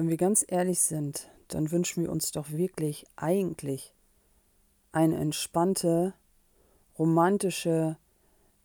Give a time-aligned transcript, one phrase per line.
[0.00, 3.92] wenn wir ganz ehrlich sind, dann wünschen wir uns doch wirklich eigentlich
[4.92, 6.14] eine entspannte,
[6.98, 7.98] romantische,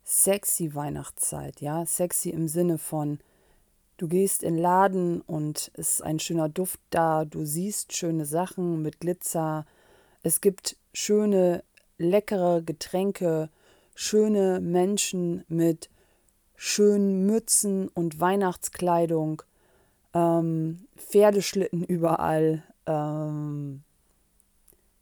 [0.02, 3.20] sexy Weihnachtszeit, ja, sexy im Sinne von
[3.98, 8.24] du gehst in den Laden und es ist ein schöner Duft da, du siehst schöne
[8.24, 9.66] Sachen mit Glitzer,
[10.22, 11.62] es gibt schöne,
[11.98, 13.50] leckere Getränke,
[13.94, 15.90] schöne Menschen mit
[16.54, 19.42] schönen Mützen und Weihnachtskleidung,
[20.16, 23.82] ähm, Pferdeschlitten überall, ähm,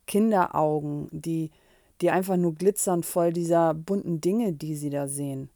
[0.07, 1.51] Kinderaugen, die,
[2.01, 5.51] die einfach nur glitzern voll dieser bunten Dinge, die sie da sehen.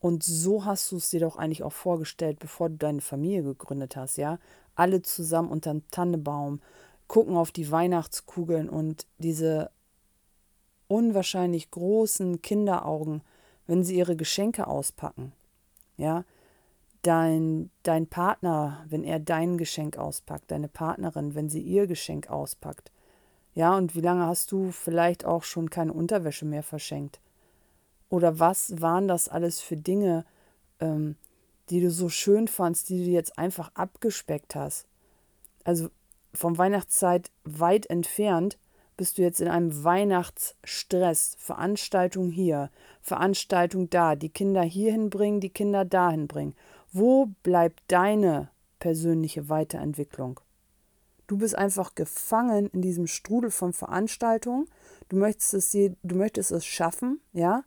[0.00, 3.96] Und so hast du es dir doch eigentlich auch vorgestellt, bevor du deine Familie gegründet
[3.96, 4.38] hast, ja?
[4.74, 6.60] Alle zusammen unter dem Tannebaum,
[7.08, 9.70] gucken auf die Weihnachtskugeln und diese
[10.88, 13.22] unwahrscheinlich großen Kinderaugen,
[13.66, 15.32] wenn sie ihre Geschenke auspacken.
[15.96, 16.24] Ja,
[17.02, 22.92] dein, dein Partner, wenn er dein Geschenk auspackt, deine Partnerin, wenn sie ihr Geschenk auspackt.
[23.54, 27.20] Ja, und wie lange hast du vielleicht auch schon keine Unterwäsche mehr verschenkt?
[28.08, 30.24] Oder was waren das alles für Dinge,
[30.80, 31.16] ähm,
[31.68, 34.86] die du so schön fandst, die du jetzt einfach abgespeckt hast?
[35.64, 35.88] Also
[36.32, 38.58] vom Weihnachtszeit weit entfernt
[38.96, 41.36] bist du jetzt in einem Weihnachtsstress.
[41.38, 42.70] Veranstaltung hier,
[43.00, 46.54] Veranstaltung da, die Kinder hierhin bringen, die Kinder dahin bringen.
[46.92, 50.40] Wo bleibt deine persönliche Weiterentwicklung?
[51.26, 54.66] Du bist einfach gefangen in diesem Strudel von Veranstaltungen.
[55.08, 57.64] Du möchtest es, du möchtest es schaffen, ja?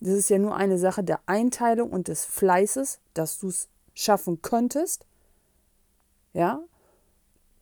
[0.00, 4.42] Das ist ja nur eine Sache der Einteilung und des Fleißes, dass du es schaffen
[4.42, 5.06] könntest.
[6.32, 6.64] Ja?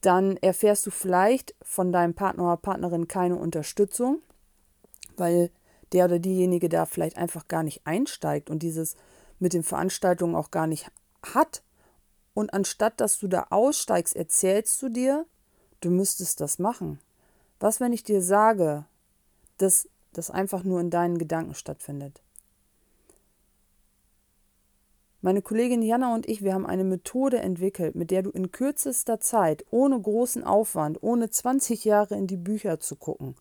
[0.00, 4.20] dann erfährst du vielleicht von deinem Partner oder Partnerin keine Unterstützung,
[5.16, 5.50] weil
[5.92, 8.96] der oder diejenige da vielleicht einfach gar nicht einsteigt und dieses
[9.40, 10.90] mit den Veranstaltungen auch gar nicht
[11.22, 11.62] hat.
[12.34, 15.26] Und anstatt dass du da aussteigst, erzählst du dir,
[15.80, 17.00] du müsstest das machen.
[17.58, 18.84] Was, wenn ich dir sage,
[19.58, 22.22] dass das einfach nur in deinen Gedanken stattfindet?
[25.22, 29.20] Meine Kollegin Jana und ich, wir haben eine Methode entwickelt, mit der du in kürzester
[29.20, 33.36] Zeit, ohne großen Aufwand, ohne 20 Jahre in die Bücher zu gucken,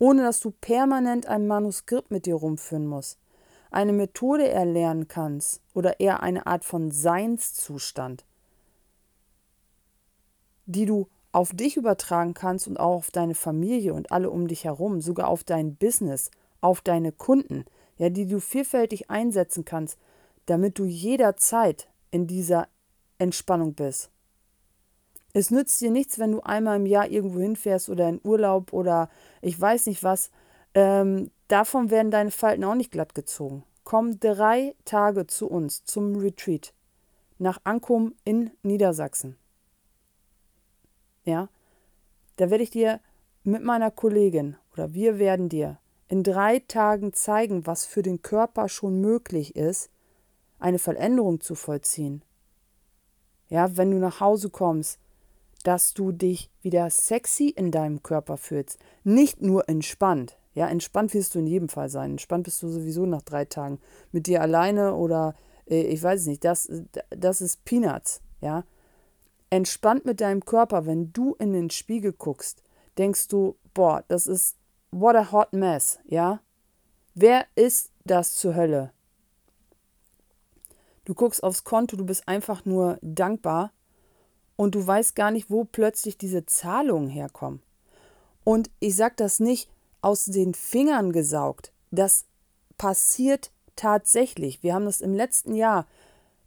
[0.00, 3.20] ohne dass du permanent ein Manuskript mit dir rumführen musst,
[3.70, 8.24] eine Methode erlernen kannst oder eher eine Art von Seinszustand,
[10.66, 14.64] die du auf dich übertragen kannst und auch auf deine Familie und alle um dich
[14.64, 17.64] herum, sogar auf dein Business, auf deine Kunden,
[17.98, 19.98] ja, die du vielfältig einsetzen kannst,
[20.46, 22.66] damit du jederzeit in dieser
[23.18, 24.10] Entspannung bist.
[25.32, 29.08] Es nützt dir nichts, wenn du einmal im Jahr irgendwo hinfährst oder in Urlaub oder
[29.42, 30.30] ich weiß nicht was.
[30.74, 33.64] Ähm, davon werden deine Falten auch nicht glatt gezogen.
[33.84, 36.72] Komm drei Tage zu uns zum Retreat
[37.38, 39.36] nach Ankum in Niedersachsen.
[41.24, 41.48] Ja,
[42.36, 43.00] da werde ich dir
[43.44, 48.68] mit meiner Kollegin oder wir werden dir in drei Tagen zeigen, was für den Körper
[48.68, 49.90] schon möglich ist,
[50.58, 52.22] eine Veränderung zu vollziehen.
[53.48, 54.98] Ja, wenn du nach Hause kommst,
[55.62, 60.36] dass du dich wieder sexy in deinem Körper fühlst, nicht nur entspannt.
[60.60, 62.10] Ja, entspannt wirst du in jedem Fall sein.
[62.10, 63.80] Entspannt bist du sowieso nach drei Tagen
[64.12, 65.34] mit dir alleine oder
[65.66, 66.44] äh, ich weiß es nicht.
[66.44, 66.70] Das,
[67.08, 68.20] das ist Peanuts.
[68.42, 68.64] Ja,
[69.48, 70.84] entspannt mit deinem Körper.
[70.84, 72.62] Wenn du in den Spiegel guckst,
[72.98, 74.58] denkst du, boah, das ist
[74.90, 75.98] what a hot mess.
[76.04, 76.42] Ja,
[77.14, 78.92] wer ist das zur Hölle?
[81.06, 83.72] Du guckst aufs Konto, du bist einfach nur dankbar
[84.56, 87.62] und du weißt gar nicht, wo plötzlich diese Zahlungen herkommen.
[88.44, 89.70] Und ich sage das nicht
[90.00, 91.72] aus den Fingern gesaugt.
[91.90, 92.26] Das
[92.78, 94.62] passiert tatsächlich.
[94.62, 95.86] Wir haben das im letzten Jahr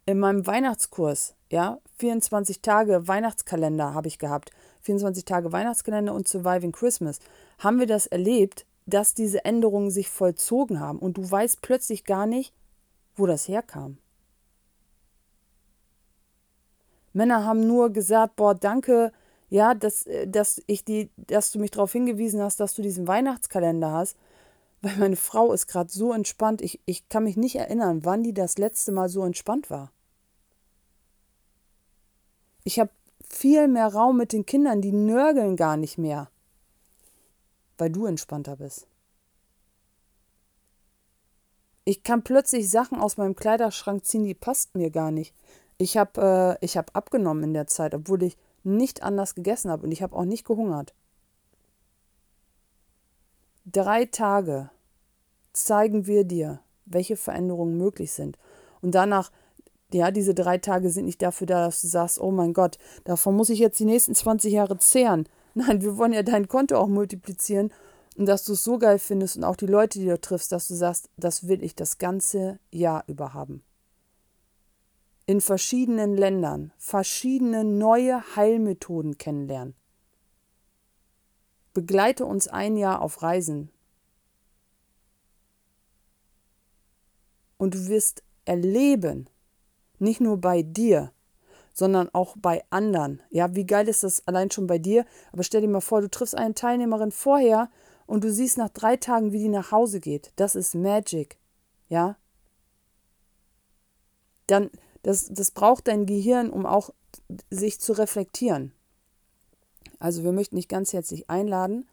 [0.05, 4.51] in meinem Weihnachtskurs, ja, 24 Tage Weihnachtskalender habe ich gehabt,
[4.81, 7.19] 24 Tage Weihnachtskalender und Surviving Christmas,
[7.59, 12.25] haben wir das erlebt, dass diese Änderungen sich vollzogen haben und du weißt plötzlich gar
[12.25, 12.53] nicht,
[13.15, 13.97] wo das herkam.
[17.13, 19.13] Männer haben nur gesagt, boah, danke,
[19.53, 23.07] ja, dass, äh, dass ich die, dass du mich darauf hingewiesen hast, dass du diesen
[23.07, 24.17] Weihnachtskalender hast.
[24.81, 26.59] Weil meine Frau ist gerade so entspannt.
[26.63, 29.91] Ich, ich kann mich nicht erinnern, wann die das letzte Mal so entspannt war.
[32.63, 32.89] Ich habe
[33.29, 36.31] viel mehr Raum mit den Kindern, die nörgeln gar nicht mehr,
[37.77, 38.87] weil du entspannter bist.
[41.85, 45.35] Ich kann plötzlich Sachen aus meinem Kleiderschrank ziehen, die passt mir gar nicht.
[45.77, 49.91] Ich habe äh, hab abgenommen in der Zeit, obwohl ich nicht anders gegessen habe und
[49.91, 50.93] ich habe auch nicht gehungert.
[53.65, 54.69] Drei Tage
[55.53, 58.37] zeigen wir dir, welche Veränderungen möglich sind.
[58.81, 59.31] Und danach,
[59.93, 63.35] Ja, diese drei Tage sind nicht dafür da, dass du sagst, oh mein Gott, davon
[63.35, 65.29] muss ich jetzt die nächsten 20 Jahre zehren.
[65.53, 67.71] Nein, wir wollen ja dein Konto auch multiplizieren
[68.17, 70.67] und dass du es so geil findest und auch die Leute, die du triffst, dass
[70.67, 73.63] du sagst, das will ich das ganze Jahr über haben.
[75.25, 79.75] In verschiedenen Ländern verschiedene neue Heilmethoden kennenlernen.
[81.73, 83.71] Begleite uns ein Jahr auf Reisen.
[87.57, 89.29] Und du wirst erleben,
[89.97, 91.13] nicht nur bei dir,
[91.73, 93.21] sondern auch bei anderen.
[93.29, 95.05] Ja, wie geil ist das allein schon bei dir?
[95.31, 97.69] Aber stell dir mal vor, du triffst eine Teilnehmerin vorher
[98.05, 100.33] und du siehst nach drei Tagen, wie die nach Hause geht.
[100.35, 101.37] Das ist Magic.
[101.87, 102.17] Ja?
[104.47, 104.69] Dann,
[105.03, 106.89] das, das braucht dein Gehirn, um auch
[107.49, 108.73] sich zu reflektieren.
[109.99, 111.87] Also wir möchten dich ganz herzlich einladen.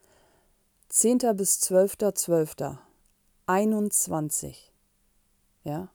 [0.89, 1.19] 10.
[1.37, 2.79] bis 12.12.
[3.47, 4.73] 21.
[5.65, 5.89] Ja?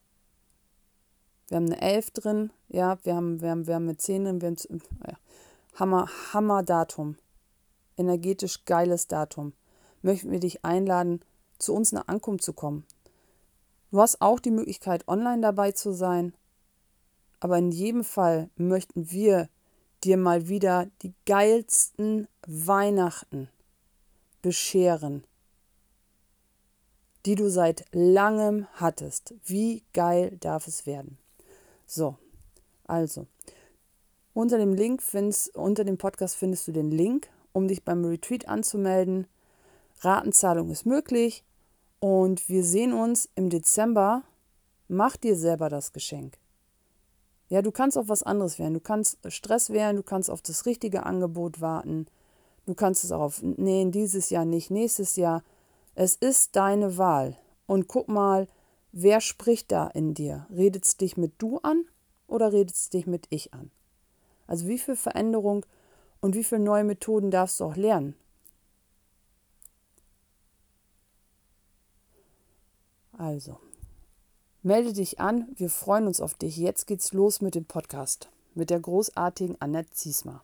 [1.48, 4.42] Wir haben eine 11 drin, ja, wir haben, wir haben, wir haben eine 10 drin,
[4.42, 5.18] wir haben, ja,
[5.76, 7.18] Hammer, Hammer Datum.
[7.98, 9.54] Energetisch geiles Datum.
[10.02, 11.22] Möchten wir dich einladen,
[11.60, 12.86] zu uns nach Ankunft zu kommen.
[13.92, 16.34] Du hast auch die Möglichkeit, online dabei zu sein.
[17.46, 19.50] Aber in jedem Fall möchten wir
[20.04, 23.50] dir mal wieder die geilsten Weihnachten
[24.42, 25.24] bescheren
[27.26, 29.34] die du seit langem hattest.
[29.46, 31.18] Wie geil darf es werden?
[31.88, 32.18] So,
[32.86, 33.26] also,
[34.34, 38.48] unter dem Link findest, unter dem Podcast findest du den Link, um dich beim Retreat
[38.48, 39.28] anzumelden.
[40.02, 41.44] Ratenzahlung ist möglich
[42.00, 44.24] und wir sehen uns im Dezember.
[44.88, 46.38] Mach dir selber das Geschenk.
[47.50, 48.74] Ja, du kannst auf was anderes wählen.
[48.74, 52.08] Du kannst Stress wählen, du kannst auf das richtige Angebot warten.
[52.66, 55.44] Du kannst es auch auf, nee, dieses Jahr nicht, nächstes Jahr.
[55.94, 57.38] Es ist deine Wahl.
[57.68, 58.48] Und guck mal,
[58.98, 60.48] Wer spricht da in dir?
[60.50, 61.84] Redet es dich mit du an
[62.28, 63.70] oder redet es dich mit ich an?
[64.48, 65.66] Also wie viel Veränderung
[66.22, 68.16] und wie viele neue Methoden darfst du auch lernen?
[73.18, 73.60] Also,
[74.66, 76.58] melde dich an, wir freuen uns auf dich.
[76.58, 80.42] Jetzt geht's los mit dem Podcast mit der großartigen Annette Ziesma.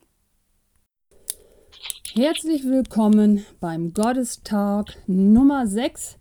[2.13, 6.18] Herzlich willkommen beim Goddess Talk Nummer 6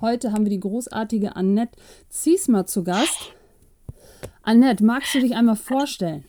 [0.00, 1.78] Heute haben wir die großartige Annette
[2.10, 3.32] Ziesmer zu Gast.
[4.42, 6.28] Annette, magst du dich einmal vorstellen?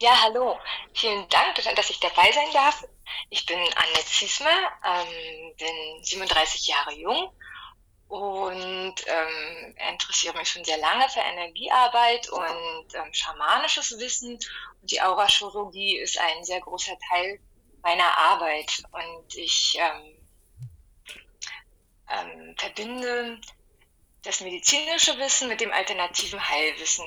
[0.00, 0.56] Ja, hallo.
[0.94, 2.86] Vielen Dank, dass ich dabei sein darf.
[3.30, 4.48] Ich bin Annette Ziesmer,
[4.84, 7.30] ähm, bin 37 Jahre jung
[8.14, 14.34] und ähm, interessiere mich schon sehr lange für Energiearbeit und ähm, schamanisches Wissen.
[14.34, 17.40] Und die Aurachirurgie ist ein sehr großer Teil
[17.82, 18.84] meiner Arbeit.
[18.92, 20.16] Und ich ähm,
[22.08, 23.40] ähm, verbinde
[24.22, 27.04] das medizinische Wissen mit dem alternativen Heilwissen.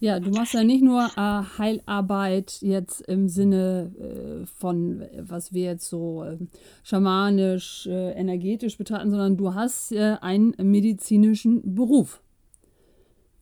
[0.00, 0.06] Ähm.
[0.06, 5.64] Ja, du machst ja nicht nur äh, Heilarbeit jetzt im Sinne äh, von, was wir
[5.64, 6.38] jetzt so äh,
[6.84, 12.20] schamanisch, energetisch betrachten, sondern du hast äh, einen medizinischen Beruf.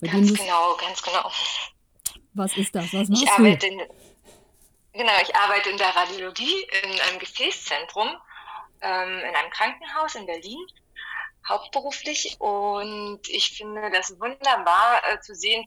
[0.01, 1.31] Ganz genau, ganz genau.
[2.35, 2.93] Was ist das?
[2.93, 3.79] Was machst ich arbeite in,
[4.93, 8.09] genau, ich arbeite in der Radiologie in einem Gefäßzentrum
[8.85, 10.65] ähm, in einem Krankenhaus in Berlin,
[11.49, 12.37] hauptberuflich.
[12.39, 15.65] Und ich finde das wunderbar äh, zu sehen,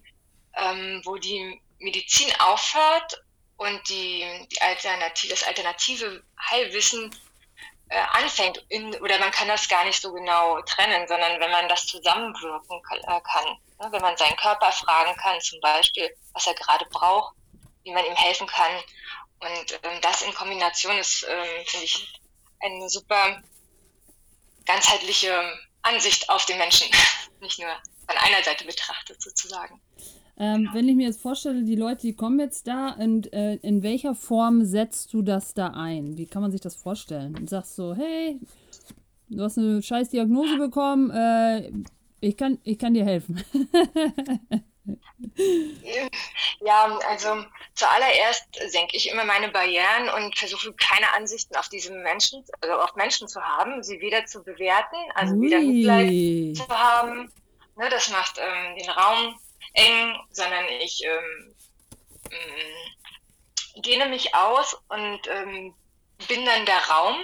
[0.58, 3.24] ähm, wo die Medizin aufhört
[3.58, 7.16] und die, die Alternative, das alternative Heilwissen
[7.90, 8.64] äh, anfängt.
[8.70, 12.82] In, oder man kann das gar nicht so genau trennen, sondern wenn man das zusammenwirken
[12.84, 13.46] kann, äh, kann
[13.80, 13.92] ne?
[13.92, 17.36] wenn man seinen Körper fragen kann, zum Beispiel, was er gerade braucht,
[17.84, 18.72] wie man ihm helfen kann.
[19.40, 22.20] Und ähm, das in Kombination ist, ähm, finde ich,
[22.60, 23.42] eine super
[24.66, 26.90] ganzheitliche Ansicht auf den Menschen,
[27.40, 27.72] nicht nur
[28.08, 29.82] von einer Seite betrachtet sozusagen.
[30.40, 33.82] Ähm, wenn ich mir jetzt vorstelle, die Leute, die kommen jetzt da und äh, in
[33.82, 36.18] welcher Form setzt du das da ein?
[36.18, 37.36] Wie kann man sich das vorstellen?
[37.36, 38.40] Und sagst so, hey,
[39.30, 41.72] du hast eine scheiß Diagnose bekommen, äh,
[42.20, 43.44] ich, kann, ich kann dir helfen.
[46.62, 47.44] Ja, also
[47.76, 52.96] zuallererst senke ich immer meine Barrieren und versuche keine Ansichten auf diese Menschen, also auf
[52.96, 55.46] Menschen zu haben, sie weder zu bewerten, also Ui.
[55.46, 57.32] weder Mitleid zu haben.
[57.76, 59.36] Ne, das macht ähm, den Raum
[59.78, 61.56] eng, sondern ich ähm,
[63.82, 65.76] dehne mich aus und ähm,
[66.28, 67.24] bin dann der Raum.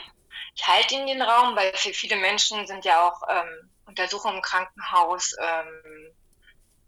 [0.55, 4.41] Ich halte in den Raum, weil für viele Menschen sind ja auch ähm, Untersuchungen im
[4.41, 6.13] Krankenhaus ähm,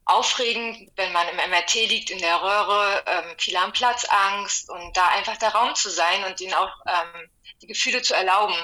[0.05, 5.07] aufregend, wenn man im MRT liegt in der Röhre, ähm, viele haben Platzangst und da
[5.07, 7.29] einfach der Raum zu sein und ihnen auch ähm,
[7.61, 8.55] die Gefühle zu erlauben.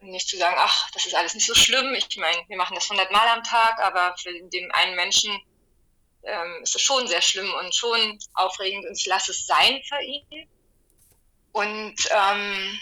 [0.00, 1.94] Und nicht zu sagen, ach, das ist alles nicht so schlimm.
[1.94, 5.40] Ich meine, wir machen das 100 Mal am Tag, aber für den einen Menschen
[6.24, 10.02] ähm, ist es schon sehr schlimm und schon aufregend und ich lasse es sein für
[10.02, 10.48] ihn.
[11.52, 12.80] Und ähm,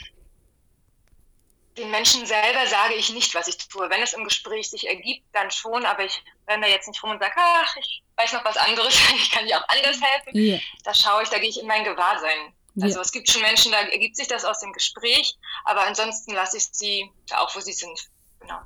[1.77, 3.89] den Menschen selber sage ich nicht, was ich tue.
[3.89, 7.11] Wenn es im Gespräch sich ergibt, dann schon, aber ich renne da jetzt nicht rum
[7.11, 10.37] und sage, ach, ich weiß noch was anderes, ich kann dir auch anders helfen.
[10.37, 10.61] Yeah.
[10.85, 12.53] Da schaue ich, da gehe ich in mein Gewahrsein.
[12.81, 13.03] Also yeah.
[13.03, 16.69] es gibt schon Menschen, da ergibt sich das aus dem Gespräch, aber ansonsten lasse ich
[16.73, 18.09] sie da auch, wo sie sind.
[18.41, 18.61] Genau.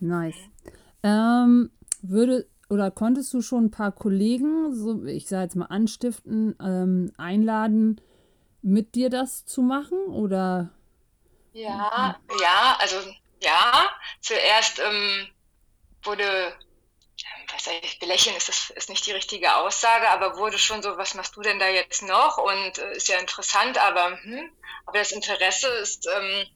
[0.00, 0.36] Nice.
[1.02, 1.70] Ähm,
[2.02, 7.12] würde oder konntest du schon ein paar Kollegen, so ich sage jetzt mal anstiften, ähm,
[7.18, 8.00] einladen,
[8.62, 10.70] mit dir das zu machen oder?
[11.52, 12.96] Ja, ja, also
[13.42, 13.90] ja.
[14.22, 15.28] Zuerst ähm,
[16.02, 16.24] wurde,
[17.52, 21.36] was ich, belächeln ist, ist nicht die richtige Aussage, aber wurde schon so, was machst
[21.36, 22.38] du denn da jetzt noch?
[22.38, 24.50] Und äh, ist ja interessant, aber, hm,
[24.86, 26.46] aber das Interesse ist ähm,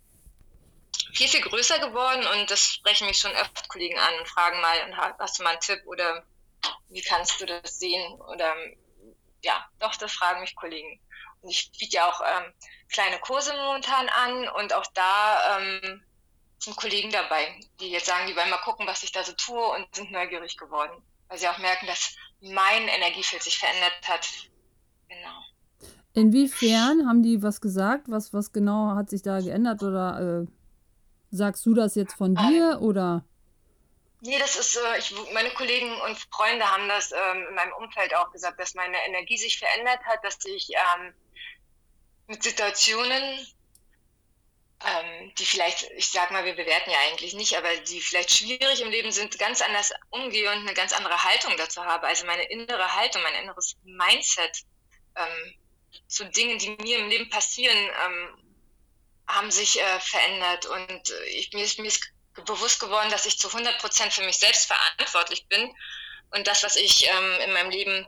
[1.13, 5.15] viel, viel größer geworden und das sprechen mich schon öfter Kollegen an und fragen mal,
[5.19, 6.25] hast du mal einen Tipp oder
[6.89, 8.21] wie kannst du das sehen?
[8.21, 8.55] Oder
[9.43, 11.01] ja, doch, das fragen mich Kollegen.
[11.43, 12.53] Und ich biete ja auch ähm,
[12.91, 16.03] kleine Kurse momentan an und auch da ähm,
[16.59, 19.65] sind Kollegen dabei, die jetzt sagen, die wollen mal gucken, was ich da so tue
[19.75, 24.27] und sind neugierig geworden, weil sie auch merken, dass mein Energiefeld sich verändert hat.
[25.09, 25.43] Genau.
[26.15, 28.07] Inwiefern haben die was gesagt?
[28.09, 29.83] Was, was genau hat sich da geändert?
[29.83, 30.56] Oder äh,
[31.37, 32.79] sagst du das jetzt von dir?
[32.81, 33.25] oder?
[34.21, 38.15] Nee, das ist, äh, ich, meine Kollegen und Freunde haben das ähm, in meinem Umfeld
[38.17, 41.15] auch gesagt, dass meine Energie sich verändert hat, dass ich ähm,
[42.27, 43.23] mit Situationen,
[44.85, 48.81] ähm, die vielleicht, ich sag mal, wir bewerten ja eigentlich nicht, aber die vielleicht schwierig
[48.81, 52.07] im Leben sind, ganz anders umgehe und eine ganz andere Haltung dazu habe.
[52.07, 54.63] Also meine innere Haltung, mein inneres Mindset
[55.15, 55.55] ähm,
[56.09, 58.46] zu Dingen, die mir im Leben passieren, ähm,
[59.29, 60.67] haben sich äh, verändert.
[60.67, 62.13] Und äh, ich, mir, ist, mir ist
[62.45, 65.75] bewusst geworden, dass ich zu 100 Prozent für mich selbst verantwortlich bin
[66.31, 68.07] und das, was ich ähm, in meinem Leben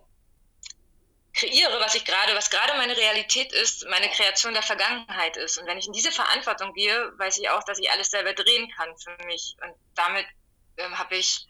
[1.32, 5.58] kreiere, was ich gerade, was gerade meine Realität ist, meine Kreation der Vergangenheit ist.
[5.58, 8.70] Und wenn ich in diese Verantwortung gehe, weiß ich auch, dass ich alles selber drehen
[8.76, 9.54] kann für mich.
[9.62, 10.26] Und damit
[10.78, 11.46] ähm, habe ich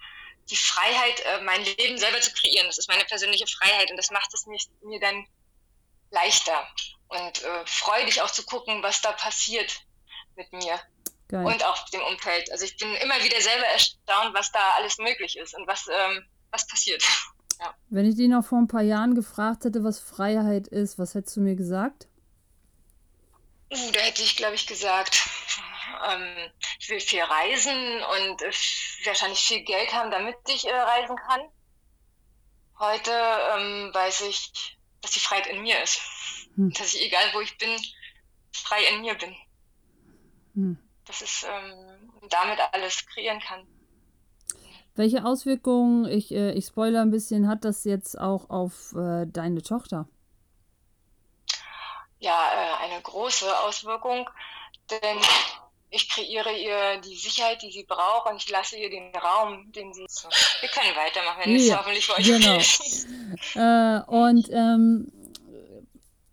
[0.51, 2.67] die Freiheit, äh, mein Leben selber zu kreieren.
[2.67, 5.27] Das ist meine persönliche Freiheit und das macht es mir, mir dann
[6.11, 6.69] leichter
[7.09, 9.83] und äh, freudig auch zu gucken, was da passiert
[10.37, 10.79] mit mir.
[11.29, 11.45] Geil.
[11.45, 12.51] Und auch dem Umfeld.
[12.51, 16.25] Also ich bin immer wieder selber erstaunt, was da alles möglich ist und was, ähm,
[16.51, 17.03] was passiert.
[17.61, 17.75] Ja.
[17.89, 21.37] Wenn ich dich noch vor ein paar Jahren gefragt hätte, was Freiheit ist, was hättest
[21.37, 22.07] du mir gesagt?
[23.73, 25.29] Uh, da hätte ich, glaube ich, gesagt,
[26.09, 28.53] ähm, ich will viel reisen und äh,
[29.05, 31.41] wahrscheinlich viel Geld haben, damit ich äh, reisen kann.
[32.79, 36.01] Heute ähm, weiß ich, dass die Freiheit in mir ist.
[36.59, 36.73] Hm.
[36.73, 37.71] Dass ich, egal wo ich bin,
[38.53, 39.35] frei in mir bin.
[40.55, 40.79] Hm.
[41.07, 43.67] Dass ich ähm, damit alles kreieren kann.
[44.97, 49.63] Welche Auswirkungen, ich, äh, ich spoilere ein bisschen, hat das jetzt auch auf äh, deine
[49.63, 50.09] Tochter?
[52.19, 54.29] Ja, äh, eine große Auswirkung,
[54.91, 55.19] denn
[55.91, 59.95] ich kreiere ihr die Sicherheit, die sie braucht und ich lasse ihr den Raum, den
[59.95, 60.05] sie.
[60.61, 62.59] Wir können weitermachen, wenn ja, es hoffentlich für euch genau.
[63.55, 65.13] äh, Und ähm,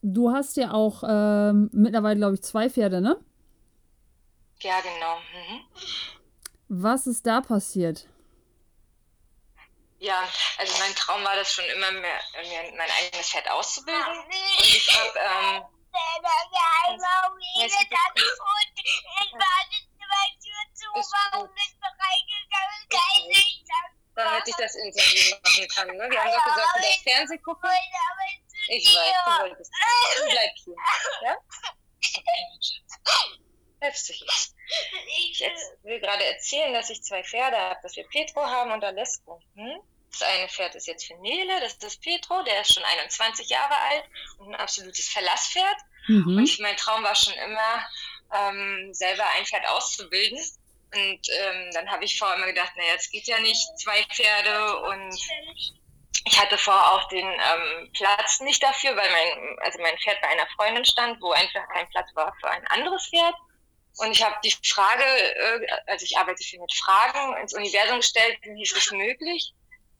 [0.05, 3.17] du hast ja auch ähm, mittlerweile, glaube ich, zwei Pferde, ne?
[4.61, 5.17] Ja, genau.
[5.17, 5.61] Mhm.
[6.69, 8.07] Was ist da passiert?
[9.99, 10.23] Ja,
[10.57, 14.19] also mein Traum war das schon immer mehr, mir mein eigenes Pferd auszubilden.
[14.19, 15.63] Und ich habe ähm,
[24.15, 25.87] damit ich das Interview machen kann.
[25.87, 26.09] Ne?
[26.09, 27.69] Wir haben doch gesagt, du darfst Fernsehen gucken.
[28.67, 29.71] Ich weiß, du wolltest.
[30.17, 30.75] Du bleib hier.
[31.23, 31.37] Ja?
[33.81, 34.27] Helfst du hier?
[35.29, 35.43] Ich
[35.83, 39.39] will gerade erzählen, dass ich zwei Pferde habe, dass wir Petro haben und Alesco.
[39.55, 39.79] Hm?
[40.09, 43.75] Das eine Pferd ist jetzt für Nele, das ist Petro, der ist schon 21 Jahre
[43.75, 44.05] alt
[44.37, 45.77] und ein absolutes Verlasspferd.
[46.07, 46.37] Mhm.
[46.37, 47.85] Und ich, mein Traum war schon immer,
[48.33, 50.39] ähm, selber ein Pferd auszubilden.
[50.93, 54.79] Und ähm, dann habe ich vorher immer gedacht, naja, es geht ja nicht, zwei Pferde.
[54.79, 55.19] Und
[56.25, 60.27] ich hatte vorher auch den ähm, Platz nicht dafür, weil mein, also mein Pferd bei
[60.27, 63.35] einer Freundin stand, wo einfach kein Platz war für ein anderes Pferd.
[63.97, 68.39] Und ich habe die Frage, äh, also ich arbeite viel mit Fragen, ins Universum gestellt,
[68.41, 69.53] wie ist es möglich?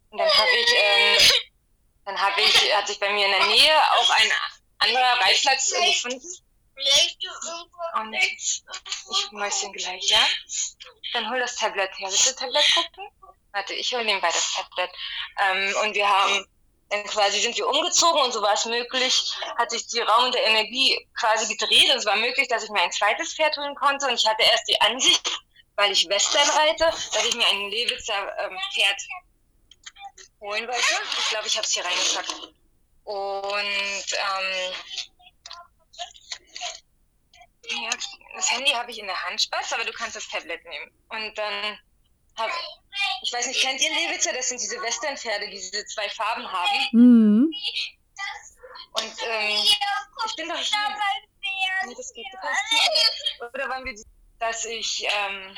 [0.10, 1.18] Und dann habe ich, ähm,
[2.06, 4.32] dann habe ich, hat sich bei mir in der Nähe auch ein
[4.80, 6.28] anderer Reitplatz gefunden.
[7.94, 10.26] Und ich Mäuschen gleich, ja?
[11.14, 12.10] Dann hol das Tablet her.
[12.10, 13.10] Willst du Tablet gucken?
[13.56, 14.90] Warte, ich hole nebenbei das Tablet.
[15.40, 16.46] Ähm, und wir haben
[16.90, 20.46] dann quasi sind wir umgezogen und so war es möglich, hat sich die Raum der
[20.46, 24.08] Energie quasi gedreht und es war möglich, dass ich mir ein zweites Pferd holen konnte
[24.08, 25.32] und ich hatte erst die Ansicht,
[25.78, 29.02] weil ich Western reite, dass ich mir ein Lewitzer ähm, Pferd
[30.42, 31.02] holen wollte.
[31.18, 32.54] Ich glaube, ich habe es hier reingepackt.
[33.06, 34.74] Und ähm,
[37.84, 37.90] ja,
[38.36, 40.92] das Handy habe ich in der Hand Spaß, aber du kannst das Tablet nehmen.
[41.10, 41.80] Und dann
[42.38, 42.52] habe
[43.26, 44.34] ich weiß nicht, kennt ihr Lewitzer?
[44.34, 46.88] Das sind diese Westernpferde, die diese zwei Farben haben.
[46.92, 47.52] Mhm.
[48.94, 49.64] Und ähm,
[50.26, 50.78] ich bin doch hier.
[51.88, 52.26] Nee, das geht.
[52.70, 53.50] Hier.
[53.52, 53.96] Oder wollen wir,
[54.40, 55.58] dass ich, ähm,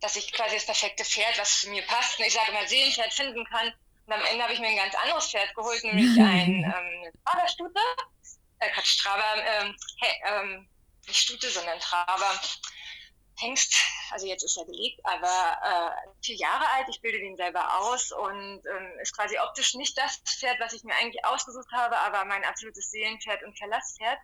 [0.00, 3.12] dass ich quasi das perfekte Pferd, was zu mir passt, und ich sage immer Seelenpferd
[3.12, 3.72] finden kann.
[4.06, 7.80] Und am Ende habe ich mir ein ganz anderes Pferd geholt, nämlich ein ähm, Traberstute.
[8.60, 10.68] Äh, Quatsch, Traber, ähm, hey, ähm,
[11.06, 12.40] nicht Stute, sondern Traber.
[13.40, 13.74] Hengst,
[14.10, 18.12] also jetzt ist er gelegt, aber äh, vier Jahre alt, ich bilde den selber aus
[18.12, 22.24] und ähm, ist quasi optisch nicht das Pferd, was ich mir eigentlich ausgesucht habe, aber
[22.24, 24.18] mein absolutes Seelenpferd und Verlasspferd.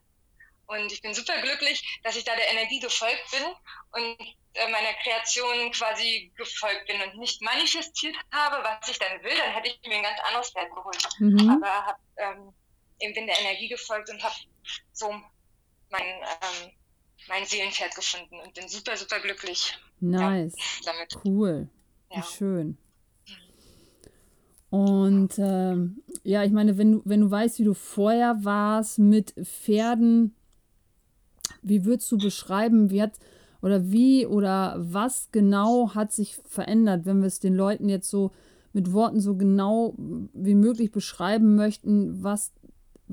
[0.67, 3.43] Und ich bin super glücklich, dass ich da der Energie gefolgt bin
[3.93, 4.21] und
[4.55, 9.53] äh, meiner Kreation quasi gefolgt bin und nicht manifestiert habe, was ich dann will, dann
[9.53, 11.07] hätte ich mir ein ganz anderes Pferd geholt.
[11.19, 11.51] Mhm.
[11.51, 12.55] Aber habe ähm,
[13.01, 14.35] eben bin der Energie gefolgt und habe
[14.93, 15.11] so
[15.91, 16.73] mein ähm,
[17.29, 19.79] mein Seelenpferd gefunden und bin super, super glücklich.
[20.01, 20.55] Nice.
[20.57, 21.17] Ja, damit.
[21.25, 21.69] Cool.
[22.11, 22.19] Ja.
[22.19, 22.79] Wie schön.
[24.71, 29.33] Und ähm, ja, ich meine, wenn du, wenn du weißt, wie du vorher warst mit
[29.41, 30.35] Pferden,
[31.63, 33.13] wie würdest du beschreiben, wie hat
[33.63, 38.33] oder wie oder was genau hat sich verändert, wenn wir es den Leuten jetzt so
[38.73, 42.53] mit Worten so genau wie möglich beschreiben möchten, was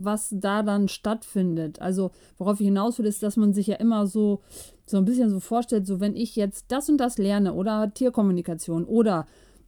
[0.03, 1.81] was da dann stattfindet.
[1.81, 4.41] Also worauf ich hinaus will, ist, dass man sich ja immer so,
[4.85, 8.85] so ein bisschen so vorstellt, so wenn ich jetzt das und das lerne oder Tierkommunikation
[8.85, 9.25] oder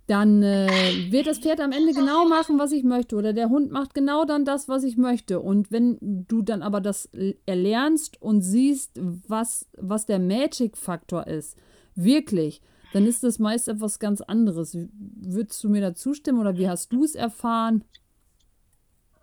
[0.08, 0.68] dann äh,
[1.10, 4.26] wird das Pferd am Ende genau machen, was ich möchte oder der Hund macht genau
[4.26, 5.40] dann das, was ich möchte.
[5.40, 7.10] Und wenn du dann aber das
[7.46, 11.58] erlernst und siehst, was, was der Magic-Faktor ist,
[11.96, 14.78] wirklich, dann ist das meist etwas ganz anderes.
[14.94, 17.86] Würdest du mir da zustimmen oder wie hast du es erfahren?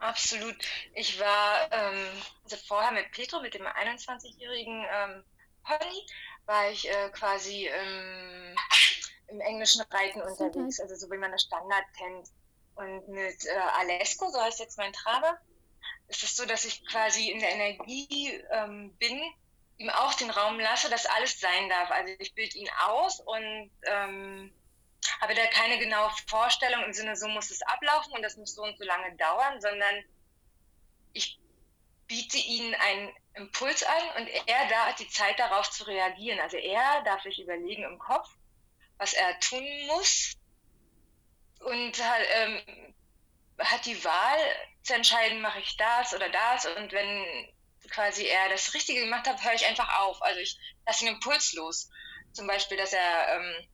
[0.00, 0.56] Absolut.
[0.94, 2.08] Ich war ähm,
[2.44, 5.24] also vorher mit Petro, mit dem 21-jährigen ähm,
[5.62, 6.06] Pony,
[6.46, 8.56] war ich äh, quasi ähm,
[9.28, 12.28] im englischen Reiten unterwegs, also so wie man das Standard kennt.
[12.76, 15.38] Und mit äh, Alesco, so heißt jetzt mein Traber,
[16.08, 19.20] ist es so, dass ich quasi in der Energie ähm, bin,
[19.76, 21.90] ihm auch den Raum lasse, dass alles sein darf.
[21.90, 24.52] Also ich bilde ihn aus und ähm,
[25.20, 28.62] habe da keine genaue Vorstellung im Sinne, so muss es ablaufen und das muss so
[28.62, 30.04] und so lange dauern, sondern
[31.12, 31.38] ich
[32.06, 36.40] biete ihnen einen Impuls an und er da hat die Zeit darauf zu reagieren.
[36.40, 38.28] Also er darf sich überlegen im Kopf,
[38.98, 40.34] was er tun muss
[41.60, 42.02] und
[42.34, 42.94] ähm,
[43.58, 44.38] hat die Wahl
[44.82, 47.52] zu entscheiden, mache ich das oder das und wenn
[47.90, 50.22] quasi er das Richtige gemacht hat, höre ich einfach auf.
[50.22, 51.90] Also ich lasse ihn impulslos.
[52.32, 53.68] Zum Beispiel, dass er ähm,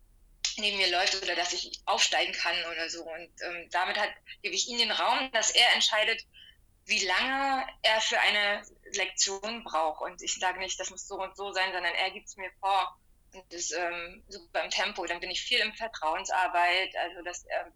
[0.58, 3.02] neben mir läuft oder dass ich aufsteigen kann oder so.
[3.04, 4.10] Und ähm, damit hat,
[4.42, 6.24] gebe ich ihm den Raum, dass er entscheidet,
[6.84, 10.02] wie lange er für eine Lektion braucht.
[10.02, 12.50] Und ich sage nicht, das muss so und so sein, sondern er gibt es mir
[12.60, 12.96] vor.
[13.32, 15.04] Und das ähm, super im Tempo.
[15.06, 17.72] Dann bin ich viel im Vertrauensarbeit, also dass er,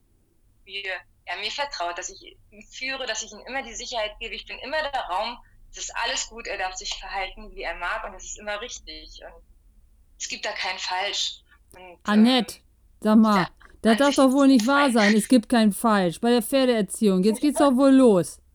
[0.65, 0.89] wie,
[1.31, 4.35] er mir vertraut, dass ich ihn führe, dass ich ihm immer die Sicherheit gebe.
[4.35, 5.39] Ich bin immer der Raum,
[5.71, 8.61] es ist alles gut, er darf sich verhalten, wie er mag und es ist immer
[8.61, 9.21] richtig.
[9.25, 9.45] Und
[10.19, 11.43] es gibt da kein Falsch.
[12.05, 12.61] Annette,
[13.03, 13.47] Sag mal,
[13.83, 15.17] das darf doch wohl nicht wahr sein.
[15.17, 17.25] Es gibt kein Falsch bei der Pferdeerziehung.
[17.25, 18.39] Jetzt geht's doch wohl los.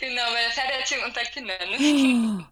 [0.00, 1.70] Genau, bei der Pferdeerziehung unter Kindern.
[1.70, 2.46] Ne?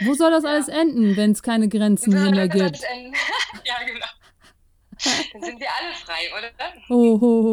[0.06, 0.50] Wo soll das ja.
[0.50, 2.80] alles enden, wenn es keine Grenzen mehr gibt?
[3.64, 4.06] ja, genau.
[5.32, 6.50] Dann sind wir alle frei, oder?
[6.90, 7.46] Oh, oh,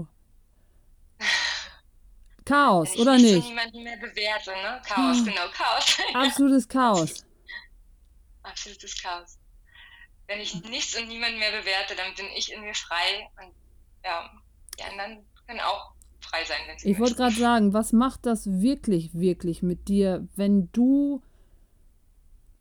[0.00, 0.06] oh.
[2.44, 3.38] Chaos, oder nicht?
[3.38, 4.82] Ich niemanden mehr bewerte, ne?
[4.84, 5.96] Chaos, genau, Chaos.
[6.14, 7.24] Absolutes Chaos.
[8.42, 9.38] Absolutes Chaos
[10.26, 13.52] wenn ich nichts und niemanden mehr bewerte, dann bin ich in mir frei und
[14.04, 14.30] ja,
[14.78, 18.46] die anderen können auch frei sein, wenn sie Ich wollte gerade sagen, was macht das
[18.46, 21.22] wirklich, wirklich mit dir, wenn du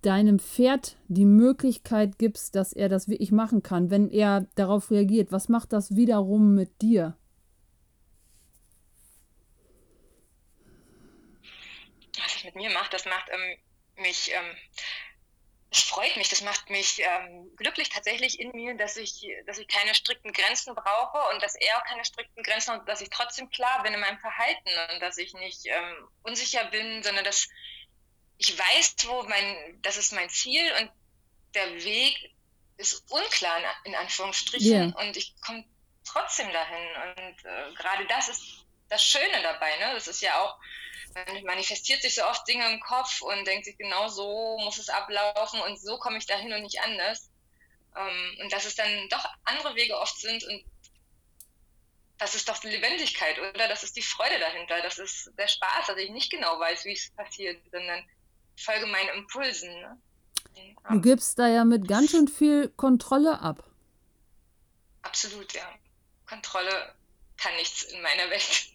[0.01, 5.31] deinem Pferd die Möglichkeit gibst, dass er das wirklich machen kann, wenn er darauf reagiert?
[5.31, 7.17] Was macht das wiederum mit dir?
[12.17, 14.55] Was es mit mir macht, das macht ähm, mich ähm,
[15.73, 19.67] es freut mich, das macht mich ähm, glücklich tatsächlich in mir, dass ich, dass ich
[19.67, 23.49] keine strikten Grenzen brauche und dass er auch keine strikten Grenzen und dass ich trotzdem
[23.49, 27.49] klar bin in meinem Verhalten und dass ich nicht ähm, unsicher bin, sondern dass
[28.37, 30.91] ich weiß, wo mein, das ist mein Ziel und
[31.55, 32.35] der Weg
[32.77, 34.99] ist unklar in Anführungsstrichen yeah.
[34.99, 35.65] und ich komme
[36.05, 36.87] trotzdem dahin.
[37.17, 38.43] Und äh, gerade das ist
[38.89, 39.75] das Schöne dabei.
[39.77, 39.93] Ne?
[39.93, 40.59] Das ist ja auch,
[41.15, 44.89] man manifestiert sich so oft Dinge im Kopf und denkt sich, genau so muss es
[44.89, 47.29] ablaufen und so komme ich dahin und nicht anders.
[47.95, 50.63] Ähm, und dass es dann doch andere Wege oft sind und
[52.17, 53.67] das ist doch die Lebendigkeit, oder?
[53.67, 56.93] Das ist die Freude dahinter, das ist der Spaß, dass ich nicht genau weiß, wie
[56.93, 58.03] es passiert, sondern
[58.55, 59.69] folge meinen Impulsen.
[59.69, 59.97] Ne?
[60.89, 63.63] Du gibst da ja mit ganz schön viel Kontrolle ab.
[65.01, 65.67] Absolut, ja.
[66.27, 66.93] Kontrolle
[67.43, 68.65] kann nichts in meiner Welt.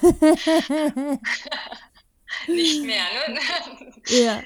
[2.48, 3.92] nicht mehr, ne?
[4.08, 4.42] Ja.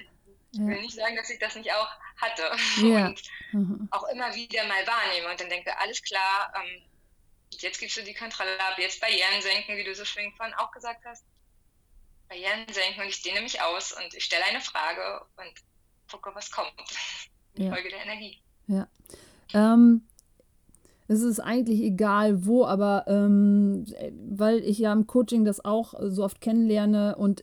[0.53, 2.51] Ich will nicht sagen, dass ich das nicht auch hatte
[2.83, 3.07] Ja.
[3.07, 3.89] und Mhm.
[3.91, 6.83] auch immer wieder mal wahrnehme und dann denke, alles klar, ähm,
[7.53, 10.71] jetzt gibst du die Kontrolle ab, jetzt Barrieren senken, wie du so schön vorhin auch
[10.73, 11.25] gesagt hast.
[12.29, 15.53] Barrieren senken und ich dehne mich aus und ich stelle eine Frage und
[16.11, 16.73] gucke, was kommt.
[17.55, 17.71] Ja.
[17.73, 18.41] Folge der Energie.
[19.53, 20.07] Ähm,
[21.11, 23.85] es ist eigentlich egal wo, aber ähm,
[24.29, 27.43] weil ich ja im Coaching das auch so oft kennenlerne und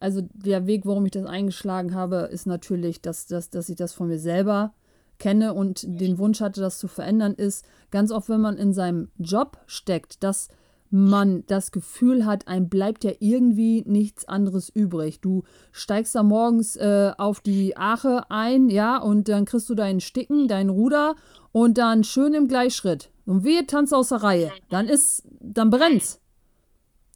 [0.00, 3.92] also der Weg, warum ich das eingeschlagen habe, ist natürlich, dass, dass, dass ich das
[3.92, 4.72] von mir selber
[5.18, 9.10] kenne und den Wunsch hatte, das zu verändern, ist ganz oft, wenn man in seinem
[9.18, 10.48] Job steckt, dass
[10.90, 15.20] man das Gefühl hat, einem bleibt ja irgendwie nichts anderes übrig.
[15.20, 20.00] Du steigst da morgens äh, auf die Ache ein, ja, und dann kriegst du deinen
[20.00, 21.14] Sticken, dein Ruder
[21.52, 23.10] und dann schön im Gleichschritt.
[23.26, 24.50] Und wehe, tanzt aus der Reihe.
[24.70, 26.20] Dann ist, dann brennt's.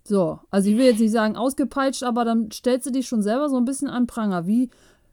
[0.04, 3.48] So, also ich will jetzt nicht sagen ausgepeitscht, aber dann stellst du dich schon selber
[3.48, 4.46] so ein bisschen an Pranger.
[4.46, 4.68] Wie,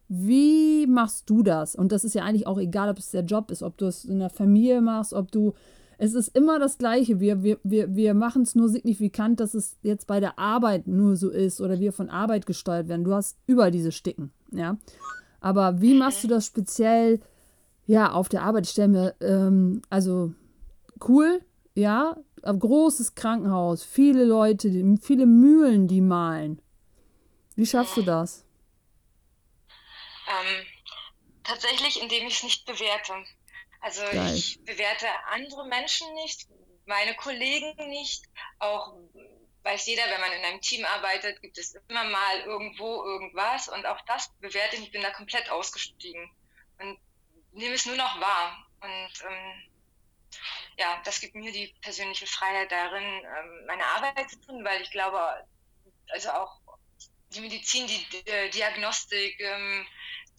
[0.09, 1.75] wie machst du das?
[1.75, 4.03] Und das ist ja eigentlich auch egal, ob es der Job ist, ob du es
[4.03, 5.53] in der Familie machst, ob du.
[6.01, 7.19] Es ist immer das Gleiche.
[7.19, 11.17] Wir, wir, wir, wir machen es nur signifikant, dass es jetzt bei der Arbeit nur
[11.17, 13.03] so ist oder wir von Arbeit gesteuert werden.
[13.03, 14.77] Du hast überall diese Sticken, ja.
[15.41, 17.19] Aber wie machst du das speziell,
[17.85, 18.65] ja, auf der Arbeit?
[18.65, 20.33] Ich stelle mir, ähm, also
[21.05, 21.41] cool,
[21.75, 24.69] ja, ein großes Krankenhaus, viele Leute,
[25.01, 26.61] viele Mühlen, die malen.
[27.55, 28.45] Wie schaffst du das?
[30.29, 30.65] Ähm,
[31.43, 33.11] tatsächlich, indem ich es nicht bewerte.
[33.81, 34.35] Also Geil.
[34.35, 36.47] ich bewerte andere Menschen nicht,
[36.85, 38.25] meine Kollegen nicht.
[38.59, 38.93] Auch
[39.63, 43.85] weiß jeder, wenn man in einem Team arbeitet, gibt es immer mal irgendwo irgendwas und
[43.85, 44.83] auch das bewerte ich.
[44.83, 46.29] Ich bin da komplett ausgestiegen
[46.79, 46.99] und
[47.51, 48.65] nehme es nur noch wahr.
[48.81, 49.69] Und ähm,
[50.77, 54.91] ja, das gibt mir die persönliche Freiheit darin, ähm, meine Arbeit zu tun, weil ich
[54.91, 55.19] glaube,
[56.09, 56.59] also auch
[57.33, 59.85] die Medizin, die äh, Diagnostik, ähm,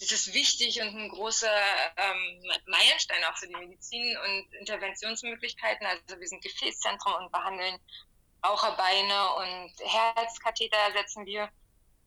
[0.00, 1.54] das ist wichtig und ein großer
[1.96, 5.86] ähm, Meilenstein auch für die Medizin und Interventionsmöglichkeiten.
[5.86, 7.78] Also wir sind Gefäßzentrum und behandeln
[8.42, 11.50] Raucherbeine und Herzkatheter setzen wir.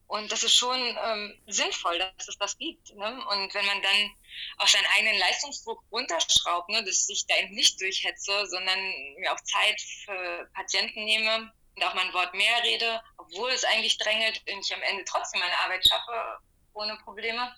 [0.08, 2.96] Und das ist schon ähm, sinnvoll, dass es das gibt.
[2.96, 3.26] Ne?
[3.30, 4.12] Und wenn man dann
[4.58, 8.80] auch seinen eigenen Leistungsdruck runterschraubt, ne, dass ich da eben nicht durchhetze, sondern
[9.18, 13.64] mir auch Zeit für Patienten nehme und auch mal ein Wort mehr rede, obwohl es
[13.64, 16.40] eigentlich drängelt und ich am Ende trotzdem meine Arbeit schaffe,
[16.74, 17.56] ohne Probleme,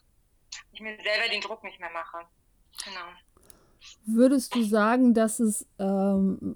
[0.74, 2.26] ich mir selber den Druck nicht mehr mache.
[2.84, 3.08] Genau.
[4.06, 6.56] Würdest du sagen, dass es ähm,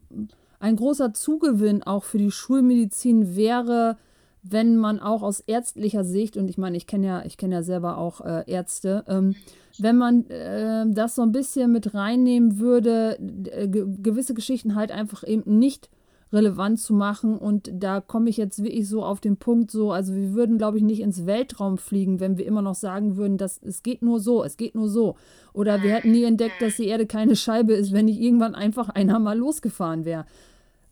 [0.60, 3.98] ein großer Zugewinn auch für die Schulmedizin wäre,
[4.42, 7.64] wenn man auch aus ärztlicher Sicht, und ich meine, ich kenne ja, ich kenne ja
[7.64, 9.36] selber auch äh, Ärzte, ähm,
[9.78, 13.18] wenn man äh, das so ein bisschen mit reinnehmen würde,
[13.52, 15.90] äh, ge gewisse Geschichten halt einfach eben nicht
[16.32, 17.38] relevant zu machen.
[17.38, 20.78] Und da komme ich jetzt wirklich so auf den Punkt, so, also wir würden, glaube
[20.78, 24.20] ich, nicht ins Weltraum fliegen, wenn wir immer noch sagen würden, dass es geht nur
[24.20, 25.16] so, es geht nur so.
[25.54, 28.90] Oder wir hätten nie entdeckt, dass die Erde keine Scheibe ist, wenn nicht irgendwann einfach
[28.90, 30.26] einer mal losgefahren wäre.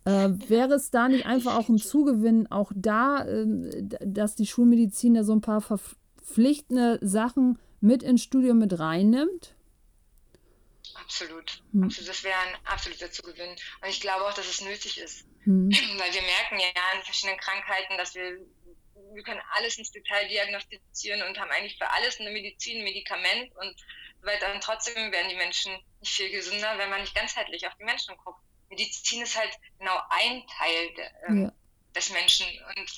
[0.04, 5.14] Äh, wäre es da nicht einfach auch ein Zugewinn, auch da, d- dass die Schulmedizin
[5.14, 9.54] da so ein paar verpflichtende Sachen mit ins Studium mit reinnimmt?
[11.08, 11.62] Absolut.
[11.72, 11.84] Hm.
[11.84, 12.10] Absolut.
[12.10, 13.56] Das wäre ein absoluter Zugewinn.
[13.80, 15.24] Und ich glaube auch, dass es nötig ist.
[15.44, 15.70] Hm.
[15.98, 18.38] Weil wir merken ja an verschiedenen Krankheiten, dass wir,
[19.14, 23.56] wir können alles ins Detail diagnostizieren und haben eigentlich für alles eine Medizin, ein Medikament
[23.56, 23.74] und
[24.20, 24.52] so weiter.
[24.54, 28.14] Und trotzdem werden die Menschen nicht viel gesünder, wenn man nicht ganzheitlich auf die Menschen
[28.18, 28.40] guckt.
[28.68, 31.52] Medizin ist halt genau ein Teil de, ähm, Ja.
[31.94, 32.90] des Menschen und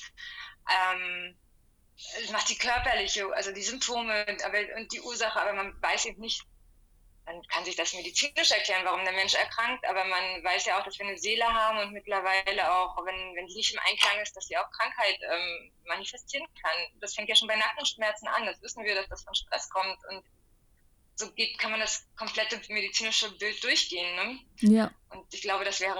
[0.69, 1.37] ähm,
[2.21, 4.25] es macht die körperliche, also die Symptome
[4.75, 6.43] und die Ursache, aber man weiß eben nicht,
[7.25, 10.83] man kann sich das medizinisch erklären, warum der Mensch erkrankt, aber man weiß ja auch,
[10.83, 14.35] dass wir eine Seele haben und mittlerweile auch, wenn, wenn die nicht im Einklang ist,
[14.35, 16.99] dass sie auch Krankheit ähm, manifestieren kann.
[16.99, 19.97] Das fängt ja schon bei Nackenschmerzen an, das wissen wir, dass das von Stress kommt
[20.09, 20.23] und
[21.15, 24.15] so geht, kann man das komplette medizinische Bild durchgehen.
[24.15, 24.39] Ne?
[24.61, 24.91] Ja.
[25.09, 25.99] Und ich glaube, das wäre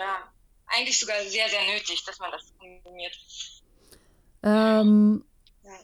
[0.68, 3.18] eigentlich sogar sehr, sehr nötig, dass man das kombiniert.
[4.44, 5.24] Ähm,
[5.64, 5.80] Ja.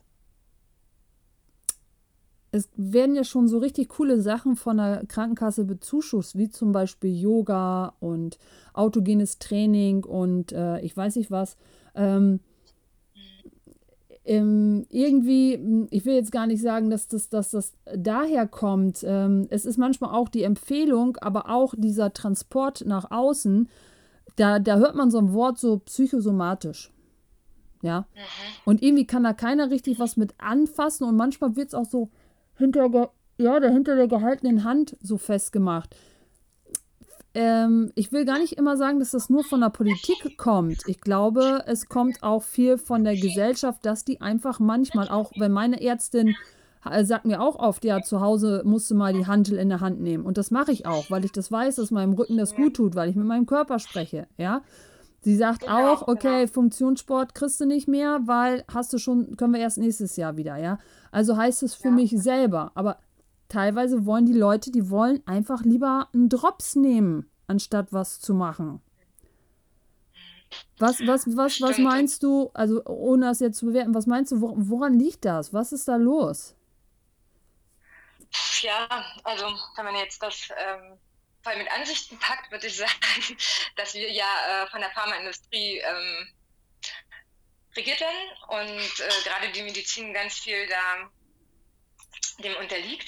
[2.51, 7.13] Es werden ja schon so richtig coole Sachen von der Krankenkasse bezuschusst, wie zum Beispiel
[7.13, 8.38] Yoga und
[8.73, 11.57] autogenes Training und äh, ich weiß nicht was.
[11.95, 12.39] Ähm,
[14.27, 19.03] ähm, irgendwie, ich will jetzt gar nicht sagen, dass das, dass das daher kommt.
[19.03, 23.69] Ähm, es ist manchmal auch die Empfehlung, aber auch dieser Transport nach außen,
[24.36, 26.91] da, da hört man so ein Wort so psychosomatisch.
[27.81, 28.01] Ja.
[28.01, 28.05] Mhm.
[28.65, 32.10] Und irgendwie kann da keiner richtig was mit anfassen und manchmal wird es auch so
[32.57, 35.95] hinter, ja, der hinter der gehaltenen Hand so festgemacht
[37.37, 40.79] ähm, ich will gar nicht immer sagen, dass das nur von der Politik kommt.
[40.87, 45.51] Ich glaube, es kommt auch viel von der Gesellschaft, dass die einfach manchmal auch, wenn
[45.51, 46.35] meine Ärztin
[46.89, 49.81] äh, sagt mir auch oft, ja, zu Hause musst du mal die Handel in der
[49.81, 50.25] Hand nehmen.
[50.25, 52.95] Und das mache ich auch, weil ich das weiß, dass meinem Rücken das gut tut,
[52.95, 54.63] weil ich mit meinem Körper spreche, ja.
[55.21, 56.53] Sie sagt genau, auch, okay, genau.
[56.53, 60.58] Funktionssport kriegst du nicht mehr, weil hast du schon, können wir erst nächstes Jahr wieder,
[60.58, 60.80] ja.
[61.12, 61.93] Also heißt es für ja.
[61.93, 62.71] mich selber.
[62.75, 62.99] Aber
[63.49, 68.82] teilweise wollen die Leute, die wollen einfach lieber einen Drops nehmen, anstatt was zu machen.
[70.77, 74.41] Was, was, was, was meinst du, also ohne das jetzt zu bewerten, was meinst du,
[74.41, 75.53] woran liegt das?
[75.53, 76.56] Was ist da los?
[78.62, 78.88] Ja,
[79.23, 80.97] also wenn man jetzt das ähm,
[81.47, 82.91] voll mit Ansichten packt, würde ich sagen,
[83.75, 86.27] dass wir ja äh, von der Pharmaindustrie ähm,
[87.75, 91.10] regiert werden und äh, gerade die Medizin ganz viel da
[92.43, 93.07] dem unterliegt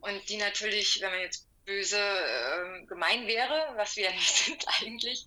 [0.00, 4.64] und die natürlich, wenn man jetzt böse äh, gemein wäre, was wir ja nicht sind
[4.80, 5.26] eigentlich,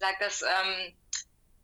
[0.00, 0.96] sagt, dass ähm,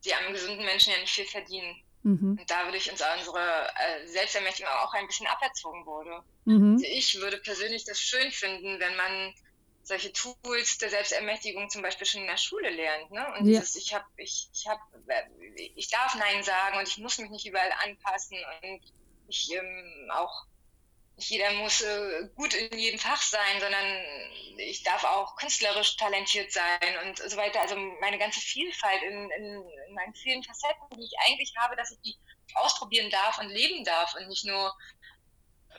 [0.05, 1.83] die am gesunden Menschen ja nicht viel verdienen.
[2.05, 2.37] Mhm.
[2.41, 6.23] Und dadurch uns unsere äh, Selbstermächtigung auch ein bisschen aberzogen wurde.
[6.45, 6.73] Mhm.
[6.73, 9.35] Also ich würde persönlich das schön finden, wenn man
[9.83, 13.11] solche Tools der Selbstermächtigung zum Beispiel schon in der Schule lernt.
[13.11, 13.27] Ne?
[13.39, 13.61] Und ja.
[13.61, 14.81] dieses, ich habe, ich, ich habe,
[15.75, 18.81] ich darf Nein sagen und ich muss mich nicht überall anpassen und
[19.29, 20.47] ich ähm, auch
[21.17, 23.85] nicht jeder muss äh, gut in jedem Fach sein, sondern
[24.57, 27.61] ich darf auch künstlerisch talentiert sein und so weiter.
[27.61, 29.45] Also meine ganze Vielfalt in, in,
[29.89, 32.17] in meinen vielen Facetten, die ich eigentlich habe, dass ich die
[32.55, 34.75] ausprobieren darf und leben darf und nicht nur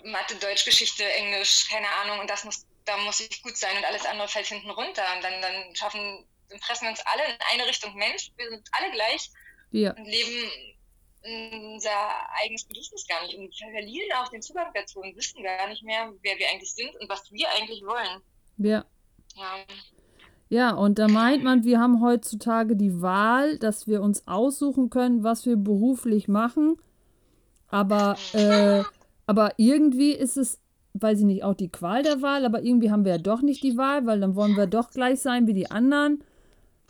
[0.04, 2.20] Mathe, Deutsch, Geschichte, Englisch, keine Ahnung.
[2.20, 5.04] Und das muss, da muss ich gut sein und alles andere fällt hinten runter.
[5.16, 8.32] Und dann, dann schaffen, dann pressen wir uns alle in eine Richtung Mensch.
[8.38, 9.30] Wir sind alle gleich
[9.72, 9.92] ja.
[9.92, 10.52] und leben
[11.74, 11.90] unser
[12.42, 16.12] eigenes Bedürfnis gar nicht und verlieren auch den Zugang dazu und wissen gar nicht mehr,
[16.22, 18.22] wer wir eigentlich sind und was wir eigentlich wollen.
[18.58, 18.86] Ja.
[19.36, 19.66] Ja.
[20.50, 25.24] Ja, und da meint man, wir haben heutzutage die Wahl, dass wir uns aussuchen können,
[25.24, 26.80] was wir beruflich machen.
[27.70, 28.84] Aber, äh,
[29.26, 30.60] aber irgendwie ist es,
[30.94, 33.64] weiß ich nicht, auch die Qual der Wahl, aber irgendwie haben wir ja doch nicht
[33.64, 36.24] die Wahl, weil dann wollen wir doch gleich sein wie die anderen.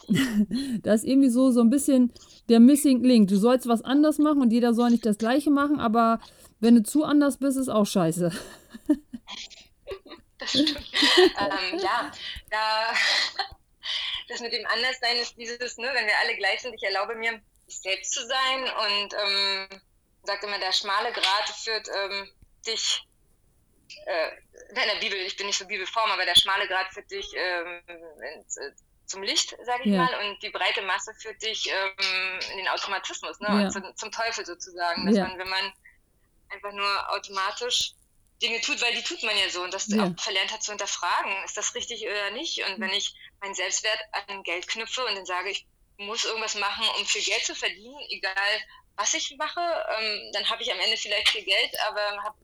[0.81, 2.11] das ist irgendwie so, so ein bisschen
[2.49, 3.29] der Missing Link.
[3.29, 6.19] Du sollst was anders machen und jeder soll nicht das Gleiche machen, aber
[6.59, 8.31] wenn du zu anders bist, ist auch scheiße.
[10.37, 10.77] das stimmt.
[11.17, 12.11] ähm, ja,
[12.49, 12.93] da,
[14.27, 17.41] das mit dem Anderssein ist dieses, ne, wenn wir alle gleich sind, ich erlaube mir,
[17.67, 19.81] ich selbst zu sein und ähm,
[20.23, 22.29] sagt immer, der schmale Grat führt ähm,
[22.67, 23.07] dich
[24.05, 24.31] äh,
[24.69, 27.81] in der Bibel, ich bin nicht so bibelform, aber der schmale Grat führt dich ähm,
[28.35, 28.71] ins, äh,
[29.05, 30.03] zum Licht, sage ich ja.
[30.03, 33.63] mal, und die breite Masse führt dich ähm, in den Automatismus, ne?
[33.63, 33.69] Ja.
[33.69, 35.05] Zum, zum, Teufel sozusagen.
[35.05, 35.27] Dass ja.
[35.27, 35.73] man, wenn man
[36.49, 37.93] einfach nur automatisch
[38.41, 41.31] Dinge tut, weil die tut man ja so und das auch verlernt hat zu hinterfragen,
[41.45, 42.59] ist das richtig oder nicht?
[42.67, 45.65] Und wenn ich meinen Selbstwert an Geld knüpfe und dann sage, ich
[45.97, 48.33] muss irgendwas machen, um viel Geld zu verdienen, egal
[48.95, 52.35] was ich mache, ähm, dann habe ich am Ende vielleicht viel Geld, aber habe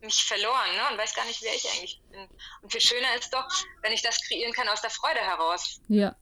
[0.00, 0.92] mich verloren ne?
[0.92, 2.28] und weiß gar nicht, wer ich eigentlich bin.
[2.62, 3.46] Und viel schöner ist doch,
[3.82, 5.80] wenn ich das kreieren kann aus der Freude heraus.
[5.88, 6.14] Ja.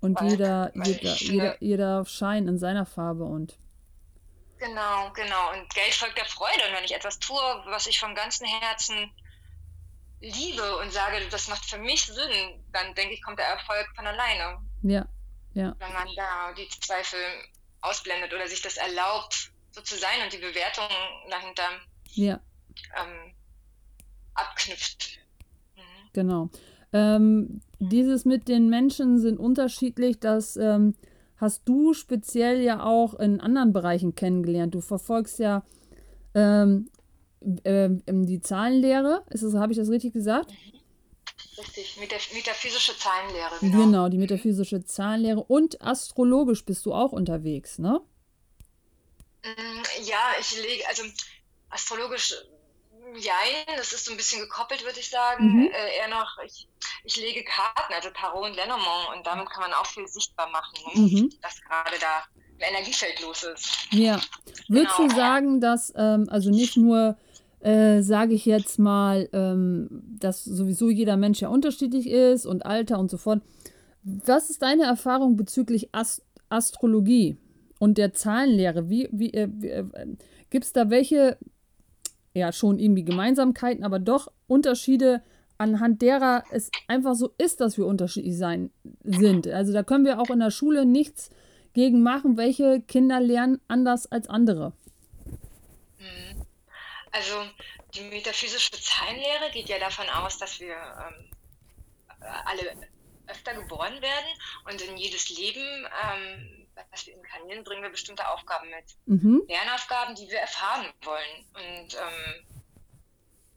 [0.00, 3.58] Und weil, jeder, weil jeder, jeder, jeder Schein in seiner Farbe und.
[4.58, 5.52] Genau, genau.
[5.52, 6.68] Und Geld folgt der Freude.
[6.68, 9.10] Und wenn ich etwas tue, was ich vom ganzen Herzen
[10.20, 14.06] liebe und sage, das macht für mich Sinn, dann denke ich, kommt der Erfolg von
[14.06, 14.58] alleine.
[14.82, 15.06] Ja,
[15.54, 15.74] ja.
[15.78, 17.18] Wenn man da die Zweifel
[17.80, 20.88] ausblendet oder sich das erlaubt, so zu sein und die Bewertung
[21.30, 21.62] dahinter
[22.04, 22.40] ja
[22.96, 23.34] ähm,
[24.34, 25.18] abknüpft.
[25.76, 25.80] Mhm.
[26.12, 26.50] Genau.
[26.92, 30.94] Ähm, dieses mit den Menschen sind unterschiedlich, das ähm,
[31.36, 34.74] hast du speziell ja auch in anderen Bereichen kennengelernt.
[34.74, 35.64] Du verfolgst ja
[36.34, 36.90] ähm,
[37.64, 40.52] äh, die Zahlenlehre, habe ich das richtig gesagt?
[41.58, 43.54] Richtig, metaphysische Zahlenlehre.
[43.60, 43.78] Genau.
[43.78, 48.00] genau, die metaphysische Zahlenlehre und astrologisch bist du auch unterwegs, ne?
[49.42, 51.02] Mm, ja, ich lege, also
[51.70, 52.34] astrologisch
[53.16, 55.44] Jein, das ist so ein bisschen gekoppelt, würde ich sagen.
[55.44, 55.66] Mhm.
[55.66, 56.68] Äh, eher noch, ich,
[57.04, 60.78] ich lege Karten, also Tarot und Lenormand, und damit kann man auch viel sichtbar machen,
[60.94, 61.00] ne?
[61.00, 61.32] mhm.
[61.42, 62.24] was gerade da
[62.56, 63.70] im Energiefeld los ist.
[63.90, 64.20] Ja.
[64.68, 65.08] Würdest genau.
[65.08, 67.16] du sagen, dass, ähm, also nicht nur
[67.60, 72.98] äh, sage ich jetzt mal, ähm, dass sowieso jeder Mensch ja unterschiedlich ist und Alter
[72.98, 73.42] und so fort.
[74.02, 77.36] Was ist deine Erfahrung bezüglich Ast Astrologie
[77.78, 78.88] und der Zahlenlehre?
[78.88, 80.16] Wie, wie, äh, äh,
[80.48, 81.36] Gibt es da welche,
[82.34, 85.22] ja, schon irgendwie Gemeinsamkeiten, aber doch Unterschiede,
[85.58, 88.70] anhand derer es einfach so ist, dass wir unterschiedlich sein
[89.02, 89.46] sind?
[89.46, 91.30] Also da können wir auch in der Schule nichts
[91.74, 94.72] gegen machen, welche Kinder lernen anders als andere.
[95.98, 96.46] Mhm.
[97.12, 97.34] Also
[97.94, 101.30] die metaphysische Zahlenlehre geht ja davon aus, dass wir ähm,
[102.44, 102.62] alle
[103.26, 104.26] öfter geboren werden
[104.64, 106.59] und in jedes Leben, ähm,
[106.90, 108.96] was wir inkarnieren, bringen wir bestimmte Aufgaben mit.
[109.06, 109.42] Mhm.
[109.48, 111.46] Lernaufgaben, die wir erfahren wollen.
[111.54, 112.46] Und ähm,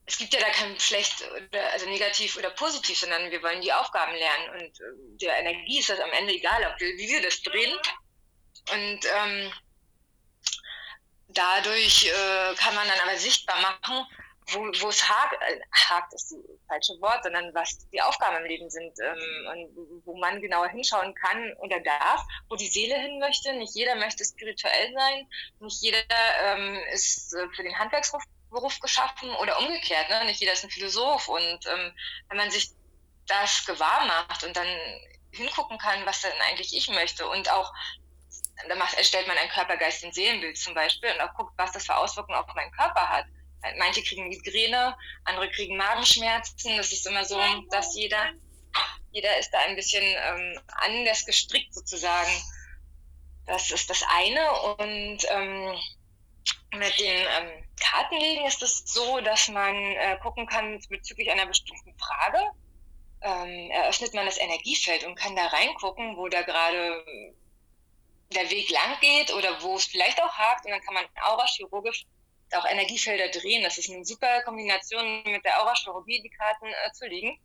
[0.05, 3.71] es gibt ja da kein schlecht oder also negativ oder positiv, sondern wir wollen die
[3.71, 7.21] Aufgaben lernen und äh, der Energie ist das am Ende egal, ob wir, wie wir
[7.21, 7.77] das drehen.
[8.71, 9.51] Und ähm,
[11.29, 14.05] dadurch äh, kann man dann aber sichtbar machen,
[14.51, 18.69] wo, es hakt, äh, hakt ist das falsche Wort, sondern was die Aufgaben im Leben
[18.69, 23.53] sind ähm, und wo man genauer hinschauen kann oder darf, wo die Seele hin möchte.
[23.53, 25.27] Nicht jeder möchte spirituell sein,
[25.59, 26.03] nicht jeder
[26.43, 30.09] ähm, ist äh, für den Handwerksberuf geschaffen oder umgekehrt.
[30.09, 30.25] Ne?
[30.25, 31.93] Nicht jeder ist ein Philosoph und ähm,
[32.29, 32.71] wenn man sich
[33.27, 34.67] das gewahr macht und dann
[35.31, 37.73] hingucken kann, was denn eigentlich ich möchte und auch
[38.67, 41.71] da macht, erstellt man ein Körper, Geist und Seelenbild zum Beispiel und auch guckt, was
[41.71, 43.25] das für Auswirkungen auf meinen Körper hat.
[43.77, 46.77] Manche kriegen Migräne, andere kriegen Magenschmerzen.
[46.77, 48.31] Das ist immer so, dass jeder,
[49.11, 52.31] jeder ist da ein bisschen ähm, anders gestrickt sozusagen.
[53.45, 54.51] Das ist das eine.
[54.77, 55.73] Und ähm,
[56.75, 61.97] mit den ähm, Kartenlegen ist es so, dass man äh, gucken kann bezüglich einer bestimmten
[61.97, 62.39] Frage.
[63.21, 67.05] Ähm, eröffnet man das Energiefeld und kann da reingucken, wo da gerade
[68.33, 70.65] der Weg lang geht oder wo es vielleicht auch hakt.
[70.65, 72.05] Und dann kann man aurachirurgisch
[72.55, 73.63] auch Energiefelder drehen.
[73.63, 77.39] Das ist eine super Kombination mit der Aurachirurgie, die Karten äh, zu legen,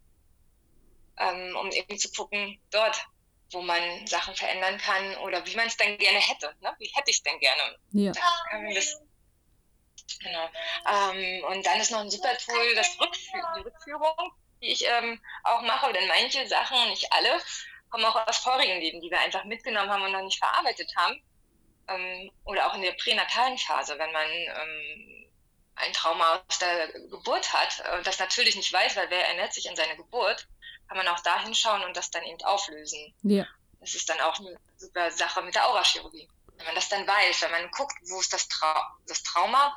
[1.18, 3.04] ähm, um eben zu gucken, dort,
[3.50, 6.54] wo man Sachen verändern kann oder wie man es dann gerne hätte.
[6.60, 6.74] Ne?
[6.78, 7.78] Wie hätte ich es denn gerne?
[7.92, 8.12] Ja.
[8.74, 9.00] Das,
[10.22, 10.48] genau.
[10.90, 15.20] Ähm, und dann ist noch ein super Tool, das Rückführ die Rückführung, die ich ähm,
[15.44, 17.40] auch mache, denn manche Sachen, nicht alle,
[17.90, 21.22] kommen auch aus vorigen Leben, die wir einfach mitgenommen haben und noch nicht verarbeitet haben
[21.88, 25.26] ähm, oder auch in der pränatalen Phase, wenn man ähm,
[25.74, 29.68] ein Trauma aus der Geburt hat, äh, das natürlich nicht weiß, weil wer erinnert sich
[29.68, 30.48] an seine Geburt,
[30.88, 33.14] kann man auch da hinschauen und das dann eben auflösen.
[33.22, 33.46] Ja.
[33.80, 36.28] Das ist dann auch eine super Sache mit der Aurachirurgie.
[36.56, 38.74] Wenn man das dann weiß, wenn man guckt, wo ist das, Trau
[39.06, 39.76] das Trauma,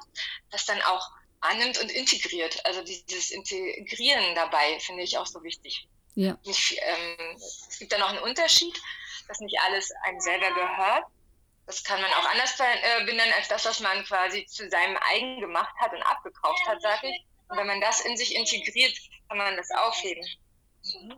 [0.49, 2.65] das dann auch annimmt und integriert.
[2.65, 5.87] Also dieses Integrieren dabei finde ich auch so wichtig.
[6.15, 6.37] Ja.
[6.43, 8.75] Nicht, ähm, es gibt da noch einen Unterschied,
[9.27, 11.05] dass nicht alles einem selber gehört,
[11.71, 15.39] das kann man auch anders äh, benennen als das, was man quasi zu seinem eigen
[15.39, 17.25] gemacht hat und abgekauft hat, sage ich.
[17.47, 18.93] Und wenn man das in sich integriert,
[19.29, 20.23] kann man das aufheben.
[20.83, 21.13] Mhm.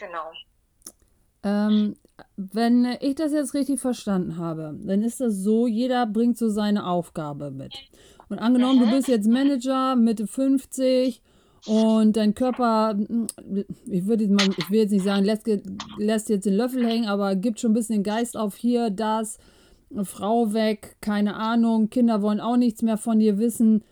[0.00, 0.32] Genau.
[1.44, 1.96] Ähm,
[2.36, 6.86] wenn ich das jetzt richtig verstanden habe, dann ist das so, jeder bringt so seine
[6.86, 7.74] Aufgabe mit.
[8.28, 8.90] Und angenommen, mhm.
[8.90, 11.22] du bist jetzt Manager, Mitte 50
[11.66, 12.96] und dein Körper,
[13.86, 15.48] ich würde mal, ich will jetzt nicht sagen, lässt,
[15.98, 19.38] lässt jetzt den Löffel hängen, aber gibt schon ein bisschen den Geist auf hier, das,
[20.04, 23.84] Frau weg, keine Ahnung, Kinder wollen auch nichts mehr von dir wissen.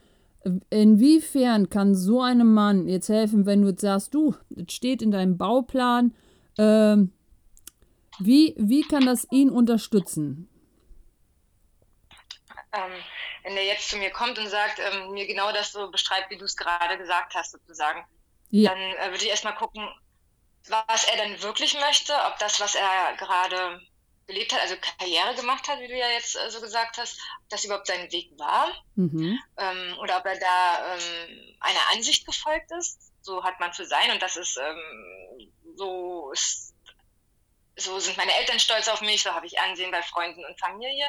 [0.71, 5.11] Inwiefern kann so einem Mann jetzt helfen, wenn du jetzt sagst, du, das steht in
[5.11, 6.15] deinem Bauplan,
[6.59, 7.13] ähm,
[8.19, 10.49] wie, wie kann das ihn unterstützen?
[12.73, 12.93] Ähm,
[13.47, 16.37] wenn der jetzt zu mir kommt und sagt, ähm, mir genau das so beschreibt, wie
[16.37, 18.05] du es gerade gesagt hast, sozusagen,
[18.51, 18.71] ja.
[18.71, 19.89] dann äh, würde ich erstmal gucken,
[20.69, 23.81] was er denn wirklich möchte, ob das, was er gerade
[24.27, 27.49] gelebt hat, also Karriere gemacht hat, wie du ja jetzt äh, so gesagt hast, ob
[27.51, 29.39] das überhaupt sein Weg war mhm.
[29.59, 33.13] ähm, oder ob er da ähm, einer Ansicht gefolgt ist.
[33.21, 36.75] So hat man zu sein und das ist ähm, so ist,
[37.77, 41.07] so sind meine Eltern stolz auf mich, so habe ich Ansehen bei Freunden und Familie.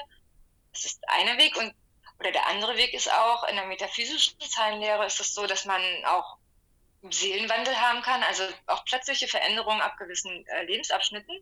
[0.72, 1.74] Das ist einer Weg und
[2.20, 5.82] oder der andere Weg ist auch, in der metaphysischen Zahlenlehre ist es so, dass man
[6.06, 6.38] auch
[7.10, 11.36] Seelenwandel haben kann, also auch plötzliche Veränderungen ab gewissen äh, Lebensabschnitten.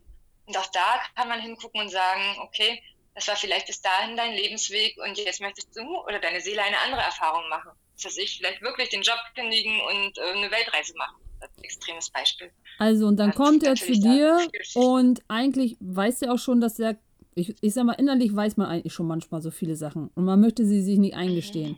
[0.45, 2.83] Und auch da kann man hingucken und sagen, okay,
[3.15, 6.77] das war vielleicht bis dahin dein Lebensweg und jetzt möchtest du oder deine Seele eine
[6.79, 7.71] andere Erfahrung machen.
[7.95, 11.15] Das heißt, ich vielleicht wirklich den Job kündigen und äh, eine Weltreise machen.
[11.39, 12.51] Das ist ein extremes Beispiel.
[12.77, 16.77] Also, und dann das kommt er zu dir und eigentlich weiß er auch schon, dass
[16.79, 16.97] er
[17.35, 20.39] ich, ich sag mal, innerlich weiß man eigentlich schon manchmal so viele Sachen und man
[20.39, 21.77] möchte sie sich nicht eingestehen.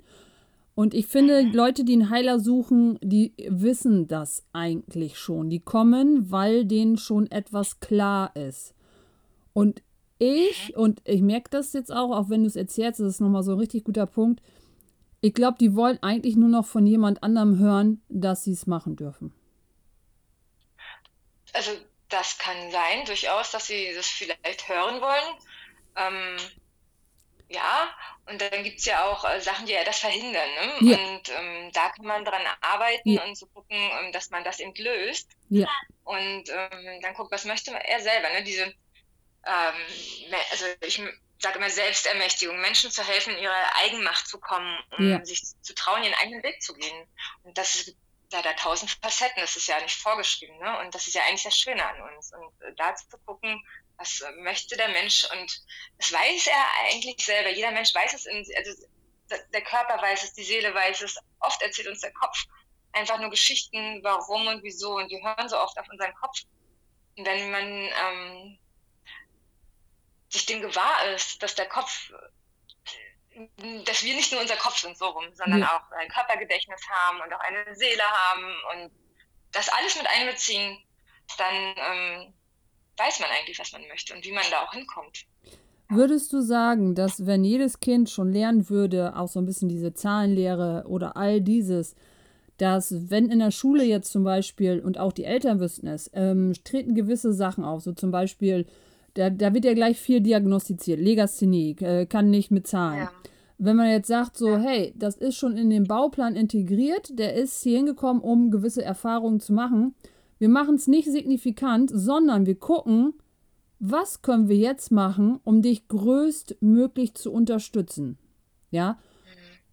[0.75, 5.49] Und ich finde, Leute, die einen Heiler suchen, die wissen das eigentlich schon.
[5.49, 8.75] Die kommen, weil denen schon etwas klar ist.
[9.53, 9.81] Und
[10.19, 13.41] ich, und ich merke das jetzt auch, auch wenn du es erzählst, das ist nochmal
[13.41, 14.43] so ein richtig guter Punkt.
[15.21, 18.95] Ich glaube, die wollen eigentlich nur noch von jemand anderem hören, dass sie es machen
[18.95, 19.33] dürfen.
[21.53, 21.71] Also
[22.09, 25.37] das kann sein, durchaus, dass sie das vielleicht hören wollen.
[25.95, 26.37] Ähm,
[27.49, 27.95] ja,
[28.25, 30.49] und dann gibt es ja auch äh, Sachen, die ja das verhindern.
[30.81, 30.91] Ne?
[30.91, 30.97] Ja.
[30.97, 33.23] Und ähm, da kann man dran arbeiten Ja.
[33.23, 35.29] und so gucken, ähm, dass man das eben löst.
[35.49, 35.69] Ja,
[36.03, 38.29] Und ähm, dann guckt, was möchte er selber.
[38.31, 38.43] Ne?
[38.43, 38.63] Diese,
[39.45, 41.01] ähm, also ich
[41.39, 45.23] sage immer Selbstermächtigung, Menschen zu helfen, in ihre Eigenmacht zu kommen, um Ja.
[45.23, 47.07] sich zu trauen, ihren eigenen Weg zu gehen.
[47.43, 47.95] Und das ist
[48.29, 50.57] da, da tausend Facetten, das ist ja nicht vorgeschrieben.
[50.59, 50.79] Ne?
[50.79, 52.31] Und das ist ja eigentlich das Schöne an uns.
[52.33, 53.63] Und äh, da zu gucken,
[53.97, 55.61] was äh, möchte der Mensch und
[55.97, 57.49] das weiß er eigentlich selber.
[57.49, 58.85] Jeder Mensch weiß es, in, also
[59.29, 61.17] der- Körper weiß es, die Seele weiß es.
[61.39, 62.37] Oft erzählt uns der Kopf
[62.93, 64.95] einfach nur Geschichten, warum und wieso.
[64.95, 66.41] Und wir hören so oft auf unseren Kopf.
[67.17, 68.59] Und wenn man ähm,
[70.29, 72.15] sich dem gewahr ist, dass der Kopf, äh,
[73.85, 75.77] dass wir nicht nur unser Kopf sind, so rum, sondern Ja.
[75.77, 78.91] auch ein Körpergedächtnis haben und auch eine Seele haben und
[79.51, 80.77] das alles mit einbeziehen,
[81.37, 82.33] dann ähm,
[82.97, 85.25] weiß man eigentlich, was man möchte und wie man da auch hinkommt.
[85.89, 89.93] Würdest du sagen, dass wenn jedes Kind schon lernen würde, auch so ein bisschen diese
[89.93, 91.95] Zahlenlehre oder all dieses,
[92.57, 96.53] dass wenn in der Schule jetzt zum Beispiel, und auch die Eltern wüssten es, ähm,
[96.65, 98.67] treten gewisse Sachen auf, so zum Beispiel,
[99.17, 102.99] da, da wird ja gleich viel diagnostiziert, Legasthenie, äh, kann nicht mit Zahlen.
[102.99, 103.11] Ja.
[103.57, 107.63] Wenn man jetzt sagt, so, hey, das ist schon in den Bauplan integriert, der ist
[107.63, 109.95] hier hingekommen, um gewisse Erfahrungen zu machen.
[110.37, 113.13] Wir machen es nicht signifikant, sondern wir gucken,
[113.79, 118.19] was können wir jetzt machen, um dich größtmöglich zu unterstützen?
[118.69, 118.99] Ja,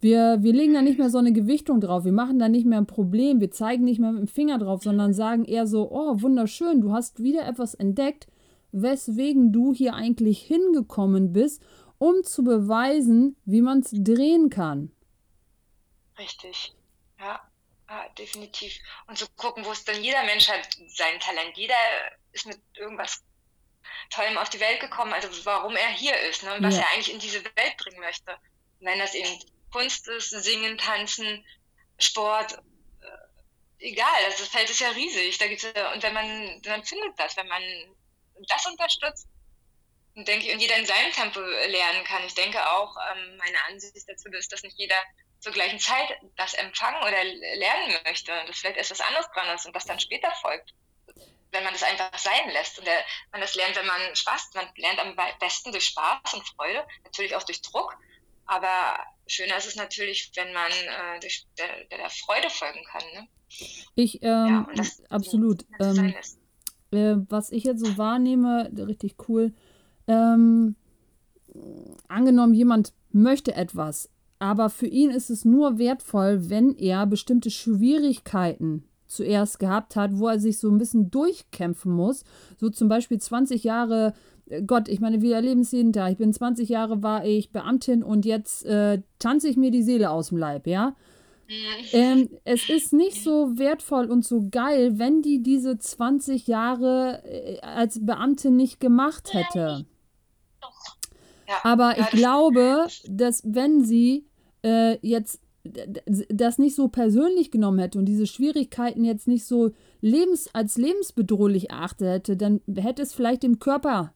[0.01, 2.78] wir, wir legen da nicht mehr so eine Gewichtung drauf, wir machen da nicht mehr
[2.78, 6.20] ein Problem, wir zeigen nicht mehr mit dem Finger drauf, sondern sagen eher so, oh,
[6.20, 8.26] wunderschön, du hast wieder etwas entdeckt,
[8.75, 11.62] weswegen du hier eigentlich hingekommen bist,
[11.99, 14.91] um zu beweisen, wie man es drehen kann.
[16.18, 16.75] Richtig.
[17.18, 17.41] Ja,
[17.89, 18.75] ja, definitiv.
[19.07, 21.57] Und zu gucken, wo es dann jeder Mensch hat sein Talent.
[21.57, 21.75] Jeder
[22.33, 23.22] ist mit irgendwas
[24.11, 26.55] Tollem auf die Welt gekommen, also warum er hier ist ne?
[26.55, 26.83] und was Ja.
[26.83, 28.33] er eigentlich in diese Welt bringen möchte.
[28.81, 29.39] Und wenn das eben
[29.72, 31.45] Kunst ist, Singen, Tanzen,
[31.99, 32.53] Sport,
[33.01, 35.39] äh, egal, also das Feld ist ja riesig.
[35.39, 37.62] Da gibt's ja, und wenn man, man findet das, wenn man
[38.49, 39.28] das unterstützt,
[40.16, 42.24] und denke ich, und jeder in seinem Tempo lernen kann.
[42.24, 44.97] Ich denke auch, ähm, meine Ansicht dazu ist, dass nicht jeder
[45.41, 49.55] zur gleichen Zeit das empfangen oder lernen möchte und dass vielleicht erst was anderes dran
[49.55, 50.72] ist und das dann später folgt.
[51.51, 54.68] Wenn man das einfach sein lässt und der, man das lernt, wenn man Spaß, man
[54.76, 57.97] lernt am be- besten durch Spaß und Freude, natürlich auch durch Druck,
[58.47, 63.05] aber schöner ist es natürlich, wenn man äh, durch der, der, Freude folgen kann.
[63.12, 63.28] Ne?
[63.95, 65.64] Ich, Ja, ähm, und das absolut.
[65.80, 66.39] Ähm, sein lässt.
[66.95, 69.53] Äh, was ich jetzt so wahrnehme, richtig cool.
[70.07, 70.76] Ähm,
[72.09, 78.84] angenommen, jemand möchte etwas, aber für ihn ist es nur wertvoll, wenn er bestimmte Schwierigkeiten
[79.07, 82.24] zuerst gehabt hat, wo er sich so ein bisschen durchkämpfen muss.
[82.59, 84.14] So zum Beispiel 20 Jahre,
[84.47, 86.12] äh, Gott, ich meine, wir erleben es jeden Tag.
[86.12, 90.11] Ich bin 20 Jahre, war ich Beamtin und jetzt äh, tanze ich mir die Seele
[90.11, 90.97] aus dem Leib, ja.
[91.49, 91.84] Mhm.
[91.92, 97.61] Ähm, es ist nicht so wertvoll und so geil, wenn die diese 20 Jahre äh,
[97.61, 99.86] als Beamtin nicht gemacht hätte.
[101.47, 104.26] Ja, Aber ich glaube, dass wenn sie
[104.62, 105.40] äh, jetzt
[106.28, 109.70] das nicht so persönlich genommen hätte und diese Schwierigkeiten jetzt nicht so
[110.03, 114.12] lebens als lebensbedrohlich erachtet hätte, dann hätte es vielleicht dem Körper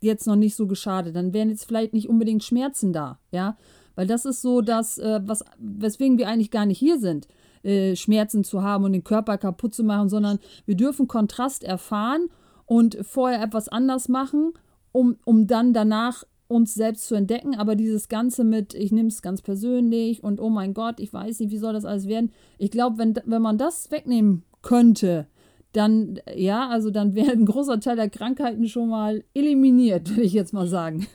[0.00, 1.16] jetzt noch nicht so geschadet.
[1.16, 3.56] Dann wären jetzt vielleicht nicht unbedingt Schmerzen da, ja.
[3.98, 7.26] Weil das ist so das, äh, was, weswegen wir eigentlich gar nicht hier sind,
[7.64, 12.28] äh, Schmerzen zu haben und den Körper kaputt zu machen, sondern wir dürfen Kontrast erfahren
[12.64, 14.52] und vorher etwas anders machen,
[14.92, 17.56] um, um dann danach uns selbst zu entdecken.
[17.56, 21.40] Aber dieses Ganze mit, ich nehme es ganz persönlich und oh mein Gott, ich weiß
[21.40, 22.30] nicht, wie soll das alles werden.
[22.56, 25.26] Ich glaube, wenn, wenn man das wegnehmen könnte,
[25.72, 30.34] dann, ja, also dann wäre ein großer Teil der Krankheiten schon mal eliminiert, würde ich
[30.34, 31.08] jetzt mal sagen.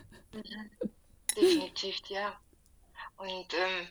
[1.34, 2.34] Definitiv, ja.
[3.24, 3.88] Und ähm,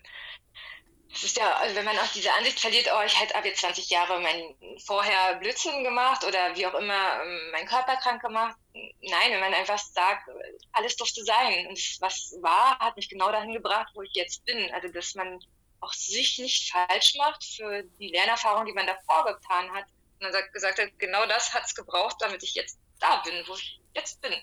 [1.15, 3.61] es ist ja, also wenn man auch diese Ansicht verliert, oh, ich hätte ab jetzt
[3.61, 4.55] 20 Jahre mein
[4.85, 8.57] vorher Blödsinn gemacht oder wie auch immer ähm, meinen Körper krank gemacht.
[8.75, 10.29] Nein, wenn man einfach sagt,
[10.73, 11.67] alles durfte sein.
[11.67, 14.73] Und was war, hat mich genau dahin gebracht, wo ich jetzt bin.
[14.75, 15.39] Also dass man
[15.81, 19.87] auch sich nicht falsch macht für die Lernerfahrung, die man davor getan hat.
[20.19, 23.35] Und dann sagt, gesagt hat, genau das hat es gebraucht, damit ich jetzt da bin,
[23.47, 24.35] wo ich jetzt bin.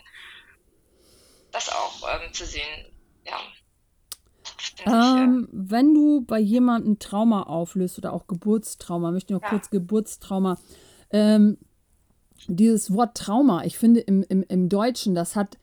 [1.52, 3.40] Das auch ähm, zu sehen, ja.
[4.86, 9.50] Äh, Ähm, wenn du bei jemandem Trauma auflöst oder auch Geburtstrauma, möchte ich noch Ja.
[9.50, 10.58] kurz Geburtstrauma,
[11.12, 11.58] ähm,
[12.48, 15.58] dieses Wort Trauma, ich finde im, im, im Deutschen, das hat,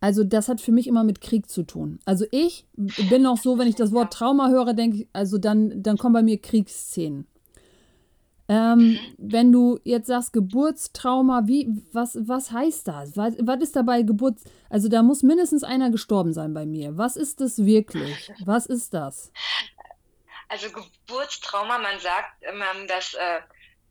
[0.00, 1.98] Also das hat für mich immer mit Krieg zu tun.
[2.04, 5.82] Also ich bin auch so, wenn ich das Wort Trauma höre, denke ich, also dann,
[5.82, 7.26] dann kommen bei mir Kriegsszenen.
[8.48, 8.98] Ähm, mhm.
[9.16, 13.16] Wenn du jetzt sagst Geburtstrauma, wie, was, was heißt das?
[13.16, 14.44] Was, was ist dabei Geburts...
[14.68, 16.98] Also da muss mindestens einer gestorben sein bei mir.
[16.98, 18.32] Was ist das wirklich?
[18.44, 19.32] Was ist das?
[20.48, 23.40] Also Geburtstrauma, man sagt immer, das äh,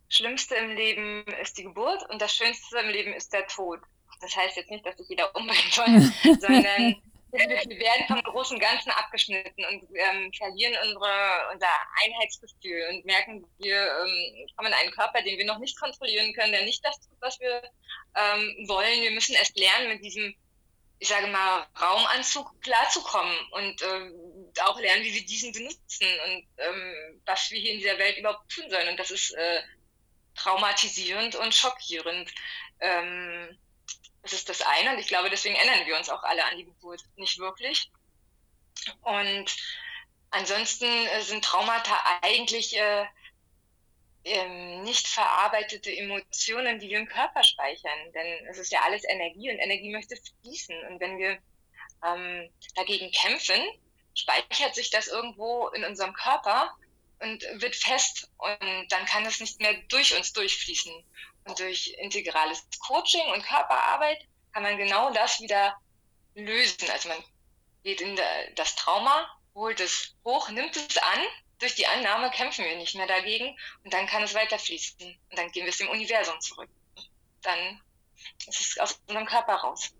[0.08, 3.80] Schlimmste im Leben ist die Geburt und das Schönste im Leben ist der Tod.
[4.20, 6.94] Das heißt jetzt nicht, dass sich jeder umbringen soll, sondern
[7.34, 11.68] wir werden vom großen Ganzen abgeschnitten und ähm, verlieren unsere, unser
[12.04, 16.52] Einheitsgefühl und merken, wir ähm, kommen in einen Körper, den wir noch nicht kontrollieren können,
[16.52, 17.62] der nicht das tut, was wir
[18.16, 19.02] ähm, wollen.
[19.02, 20.34] Wir müssen erst lernen, mit diesem,
[21.00, 27.20] ich sage mal, Raumanzug klarzukommen und äh, auch lernen, wie wir diesen benutzen und ähm,
[27.26, 28.88] was wir hier in dieser Welt überhaupt tun sollen.
[28.88, 29.62] Und das ist äh,
[30.36, 32.32] traumatisierend und schockierend.
[32.80, 33.58] Ähm,
[34.22, 36.64] das ist das eine und ich glaube, deswegen erinnern wir uns auch alle an die
[36.64, 37.90] Geburt nicht wirklich.
[39.02, 39.54] Und
[40.30, 43.06] ansonsten äh, sind Traumata eigentlich äh,
[44.24, 48.12] ähm, nicht verarbeitete Emotionen, die wir im Körper speichern.
[48.14, 50.74] Denn es ist ja alles Energie und Energie möchte fließen.
[50.88, 51.38] Und wenn wir
[52.04, 53.60] ähm, dagegen kämpfen,
[54.14, 56.74] speichert sich das irgendwo in unserem Körper
[57.20, 60.92] und wird fest und dann kann es nicht mehr durch uns durchfließen.
[61.44, 64.18] Und durch integrales Coaching und Körperarbeit
[64.52, 65.76] kann man genau das wieder
[66.34, 66.88] lösen.
[66.90, 67.18] Also man
[67.82, 68.18] geht in
[68.56, 71.20] das Trauma, holt es hoch, nimmt es an.
[71.58, 75.06] Durch die Annahme kämpfen wir nicht mehr dagegen und dann kann es weiterfließen.
[75.30, 76.68] Und dann gehen wir es dem Universum zurück.
[77.42, 77.80] Dann
[78.46, 79.92] ist es aus unserem Körper raus.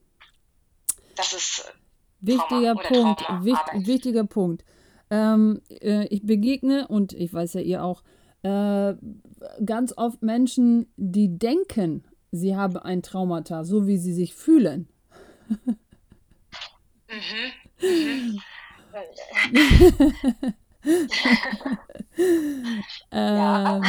[1.14, 1.72] Das ist äh,
[2.20, 4.64] Wichtiger Punkt, wichtig, wichtiger Punkt.
[5.10, 8.02] Ähm, äh, ich begegne, und ich weiß ja ihr auch,
[8.44, 8.94] äh,
[9.64, 14.88] ganz oft Menschen, die denken, sie haben ein Traumata, so wie sie sich fühlen.
[15.48, 15.64] Mhm.
[23.10, 23.82] ähm,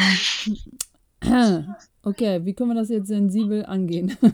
[2.04, 4.16] okay, wie können wir das jetzt sensibel angehen?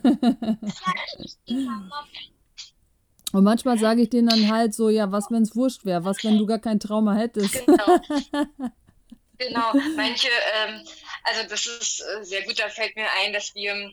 [3.34, 6.04] Und manchmal sage ich denen dann halt so, ja, was, wenn es wurscht wäre?
[6.04, 7.66] Was, wenn du gar kein Trauma hättest?
[7.66, 7.98] Genau.
[9.42, 9.74] genau.
[9.96, 10.88] Manche, ähm,
[11.24, 13.92] also das ist äh, sehr gut, da fällt mir ein, dass wir,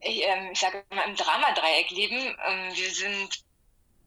[0.00, 2.36] ich, ähm, ich sage mal, im Dramadreieck leben.
[2.46, 3.44] Ähm, wir sind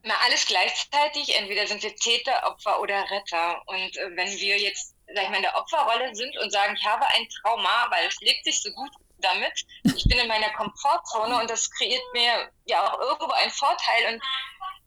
[0.03, 1.35] immer alles gleichzeitig.
[1.35, 3.61] Entweder sind wir Täter, Opfer oder Retter.
[3.67, 6.85] Und äh, wenn wir jetzt, sag ich mal, in der Opferrolle sind und sagen, ich
[6.85, 9.65] habe ein Trauma, weil es lebt sich so gut damit.
[9.83, 14.21] Ich bin in meiner Komfortzone und das kreiert mir ja auch irgendwo einen Vorteil und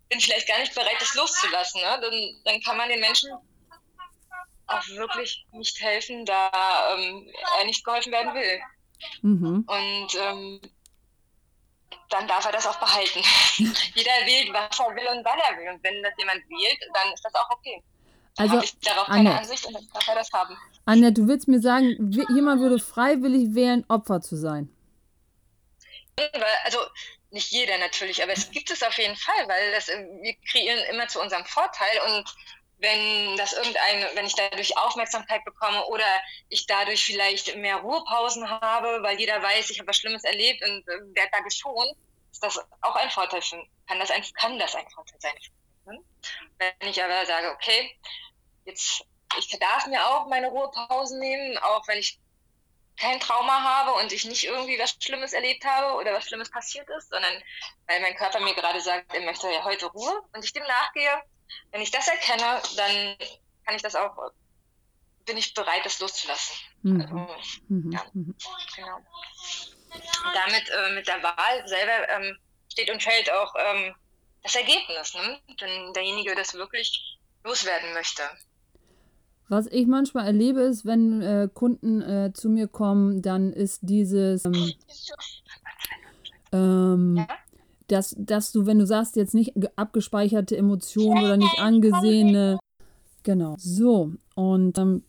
[0.08, 1.80] bin vielleicht gar nicht bereit, das loszulassen.
[1.80, 1.98] Ne?
[2.00, 3.30] Dann, dann kann man den Menschen
[4.66, 6.50] auch wirklich nicht helfen, da
[6.94, 8.60] ähm, er nicht geholfen werden will.
[9.22, 9.64] Mhm.
[9.66, 10.60] Und ähm,
[12.10, 13.20] dann darf er das auch behalten.
[13.94, 15.74] Jeder wählt, was er will und wann er will.
[15.74, 17.82] Und wenn das jemand wählt, dann ist das auch okay.
[18.38, 20.56] Also, ich darauf keine Ansicht und dann darf er das haben.
[20.84, 24.70] Annette, du willst mir sagen, jemand würde freiwillig wählen, Opfer zu sein?
[26.64, 26.78] Also
[27.30, 30.82] nicht jeder natürlich, aber es gibt es auf jeden Fall, weil das, äh, wir kreieren
[30.90, 32.24] immer zu unserem Vorteil und
[32.78, 36.04] wenn das irgendein, wenn ich dadurch Aufmerksamkeit bekomme oder
[36.48, 40.86] ich dadurch vielleicht mehr Ruhepausen habe, weil jeder weiß, ich habe was Schlimmes erlebt und
[40.88, 41.96] äh, werde da geschont,
[42.30, 45.34] ist das auch ein Vorteil für, kann das ein, kann das ein Vorteil sein.
[46.58, 47.96] Wenn ich aber sage, okay,
[48.64, 49.04] jetzt,
[49.38, 52.18] ich darf mir auch meine Ruhepausen nehmen, auch wenn ich
[52.98, 56.88] kein Trauma habe und ich nicht irgendwie was Schlimmes erlebt habe oder was Schlimmes passiert
[56.98, 57.32] ist, sondern
[57.86, 61.22] weil mein Körper mir gerade sagt, er möchte ja heute Ruhe und ich dem nachgehe.
[61.70, 63.16] Wenn ich das erkenne, dann
[63.64, 64.32] kann ich das auch,
[65.24, 66.56] bin ich bereit, das loszulassen.
[66.82, 67.00] Mhm.
[67.00, 67.14] Also,
[67.68, 67.92] mhm.
[67.92, 68.34] Ja, mhm.
[68.74, 68.98] genau.
[70.34, 72.36] Damit äh, mit der Wahl selber ähm,
[72.70, 73.94] steht und fällt auch ähm,
[74.42, 75.38] das Ergebnis, ne?
[75.58, 78.22] wenn derjenige das wirklich loswerden möchte.
[79.48, 84.44] Was ich manchmal erlebe, ist, wenn äh, Kunden äh, zu mir kommen, dann ist dieses,
[84.44, 84.72] ähm,
[86.52, 87.28] ähm, ja?
[87.88, 92.58] Dass, dass du, wenn du sagst, jetzt nicht abgespeicherte Emotionen oder nicht angesehene,
[93.22, 95.02] genau, so, und ähm,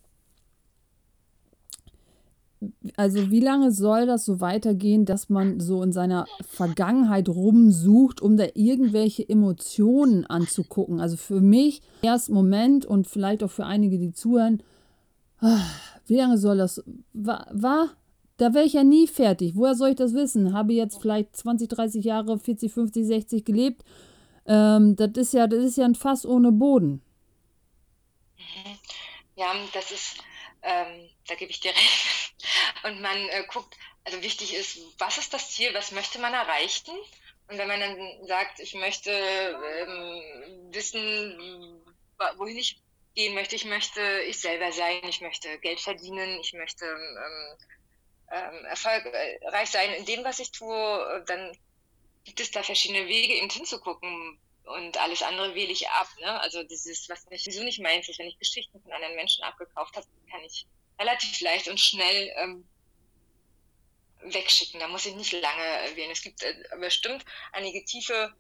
[2.96, 8.38] also wie lange soll das so weitergehen, dass man so in seiner Vergangenheit rumsucht, um
[8.38, 11.00] da irgendwelche Emotionen anzugucken?
[11.00, 14.64] Also für mich erst Moment und vielleicht auch für einige, die zuhören,
[15.40, 15.62] ah,
[16.08, 16.84] wie lange soll das?
[17.14, 17.90] War, war
[18.38, 19.54] da wäre ich ja nie fertig.
[19.56, 20.54] Woher soll ich das wissen?
[20.54, 23.84] Habe jetzt vielleicht 20, 30 Jahre, 40, 50, 60 gelebt.
[24.46, 27.02] Ähm, das ist ja, das ist ja ein Fass ohne Boden.
[29.36, 30.18] Ja, das ist,
[30.62, 32.36] ähm, da gebe ich dir recht.
[32.84, 36.96] Und man äh, guckt, also wichtig ist, was ist das Ziel, was möchte man erreichen?
[37.50, 41.82] Und wenn man dann sagt, ich möchte ähm, wissen,
[42.38, 42.82] wohin ich
[43.16, 47.58] gehen möchte, ich möchte ich selber sein, ich möchte Geld verdienen, ich möchte ähm,
[48.32, 51.58] ähm, erfolgreich sein in dem, was ich tue, dann
[52.24, 54.40] gibt es da verschiedene Wege, eben hinzugucken.
[54.66, 56.10] Und alles andere wähle ich ab.
[56.20, 56.40] Ne?
[56.42, 59.96] Also dieses, was mich sowieso nicht meins ist, wenn ich Geschichten von anderen Menschen abgekauft
[59.96, 60.68] habe, kann ich
[61.00, 62.68] relativ leicht und schnell ähm,
[64.22, 64.82] wegschicken.
[64.82, 66.12] Da muss ich nicht lange wählen.
[66.12, 67.24] Es gibt äh, bestimmt
[67.54, 68.36] einige tiefe,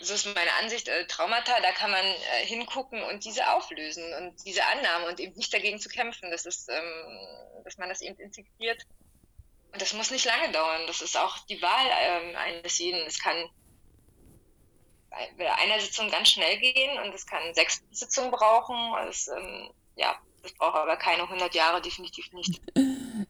[0.00, 4.44] so ist meine Ansicht, äh, Traumata, da kann man äh, hingucken und diese auflösen und
[4.46, 6.30] diese Annahme und eben nicht dagegen zu kämpfen.
[6.30, 8.82] Das ist, ähm, dass man das eben integriert.
[9.72, 10.82] Und das muss nicht lange dauern.
[10.86, 13.00] Das ist auch die Wahl ähm, eines jeden.
[13.06, 13.36] Es kann
[15.36, 18.76] bei einer Sitzung ganz schnell gehen und es kann sechs Sitzungen brauchen.
[19.08, 22.60] Es, ähm, ja, das braucht aber keine 100 Jahre, definitiv nicht.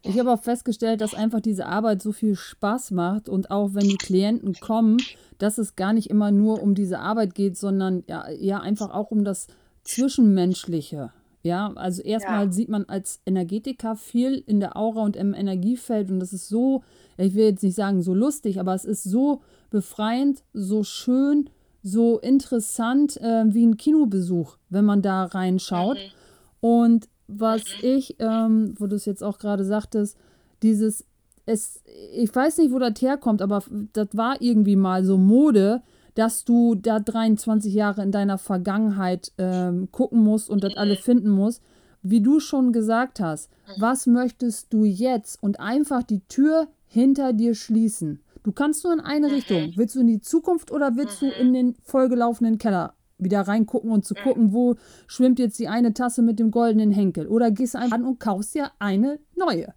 [0.01, 3.87] Ich habe auch festgestellt, dass einfach diese Arbeit so viel Spaß macht und auch wenn
[3.87, 4.97] die Klienten kommen,
[5.37, 9.11] dass es gar nicht immer nur um diese Arbeit geht, sondern ja, ja einfach auch
[9.11, 9.47] um das
[9.83, 11.13] Zwischenmenschliche.
[11.43, 12.51] Ja, also erstmal ja.
[12.51, 16.83] sieht man als Energetiker viel in der Aura und im Energiefeld und das ist so,
[17.17, 21.49] ich will jetzt nicht sagen so lustig, aber es ist so befreiend, so schön,
[21.81, 25.97] so interessant äh, wie ein Kinobesuch, wenn man da reinschaut.
[25.97, 26.69] Mhm.
[26.69, 30.17] Und was ich, ähm, wo du es jetzt auch gerade sagtest,
[30.61, 31.05] dieses,
[31.45, 31.83] es,
[32.15, 35.81] ich weiß nicht, wo das herkommt, aber das war irgendwie mal so Mode,
[36.15, 41.29] dass du da 23 Jahre in deiner Vergangenheit ähm, gucken musst und das alle finden
[41.29, 41.61] musst.
[42.01, 45.41] Wie du schon gesagt hast, was möchtest du jetzt?
[45.41, 48.19] Und einfach die Tür hinter dir schließen.
[48.43, 49.71] Du kannst nur in eine Richtung.
[49.75, 54.05] Willst du in die Zukunft oder willst du in den vollgelaufenen Keller wieder reingucken und
[54.05, 54.75] zu gucken, wo
[55.07, 57.27] schwimmt jetzt die eine Tasse mit dem goldenen Henkel.
[57.27, 59.73] Oder gehst einfach an und kaufst dir eine neue.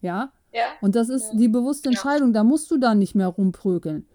[0.00, 0.32] Ja?
[0.52, 0.64] ja.
[0.80, 1.38] Und das ist ja.
[1.38, 2.32] die bewusste Entscheidung.
[2.32, 4.06] Da musst du dann nicht mehr rumprökeln.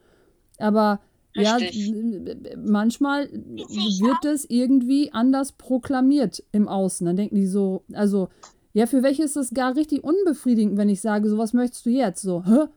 [0.57, 0.99] Aber
[1.35, 1.87] Richtig.
[1.87, 7.05] ja, manchmal wird es irgendwie anders proklamiert im Außen.
[7.05, 8.29] Dann denken die so, also,
[8.73, 11.89] ja, für welche ist das gar richtig unbefriedigend, wenn ich sage, so was möchtest du
[11.89, 12.21] jetzt?
[12.21, 12.67] So, hä?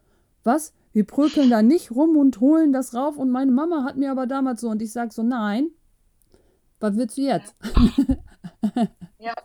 [0.45, 0.73] Was?
[0.93, 4.27] Wir prügeln da nicht rum und holen das rauf und meine Mama hat mir aber
[4.27, 5.69] damals so und ich sage so, nein,
[6.81, 7.55] was willst du jetzt?
[9.19, 9.35] Ja.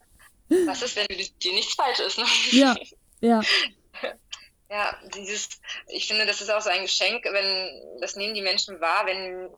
[0.66, 2.18] Was ist, wenn dir nichts falsch ist?
[2.18, 2.26] Ne?
[2.52, 2.76] Ja,
[3.22, 3.42] ja.
[4.72, 5.50] Ja, dieses,
[5.88, 9.50] ich finde, das ist auch so ein Geschenk, wenn, das nehmen die Menschen wahr, wenn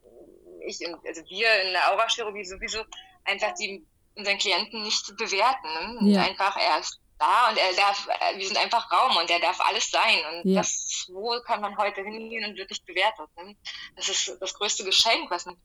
[0.66, 2.84] ich, also wir in der Aura-Chirurgie sowieso
[3.24, 3.86] einfach die,
[4.16, 6.02] unseren Klienten nicht bewerten.
[6.02, 6.14] Ne?
[6.14, 6.24] Ja.
[6.24, 9.92] Einfach erst da und er darf, äh, wir sind einfach Raum und er darf alles
[9.92, 10.18] sein.
[10.32, 10.62] Und ja.
[10.62, 13.30] das wohl kann man heute hingehen und wirklich bewertet.
[13.38, 13.56] Ne?
[13.96, 15.58] Das ist das größte Geschenk, was man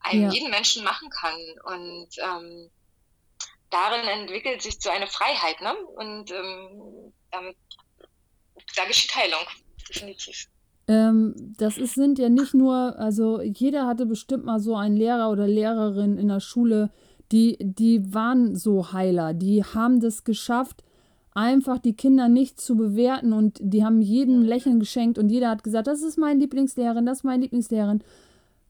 [0.00, 0.30] einem ja.
[0.30, 1.40] jeden Menschen machen kann.
[1.64, 2.70] Und ähm,
[3.70, 5.74] darin entwickelt sich so eine Freiheit, ne?
[5.74, 7.56] Und ähm, damit,
[8.76, 9.46] da geschieht Heilung,
[9.88, 10.48] definitiv.
[10.86, 15.30] Ähm, das ist, sind ja nicht nur, also jeder hatte bestimmt mal so einen Lehrer
[15.30, 16.90] oder Lehrerin in der Schule,
[17.32, 20.84] die, die waren so Heiler, die haben das geschafft,
[21.32, 25.64] einfach die Kinder nicht zu bewerten und die haben jedem Lächeln geschenkt und jeder hat
[25.64, 28.02] gesagt, das ist meine Lieblingslehrerin, das ist meine Lieblingslehrerin.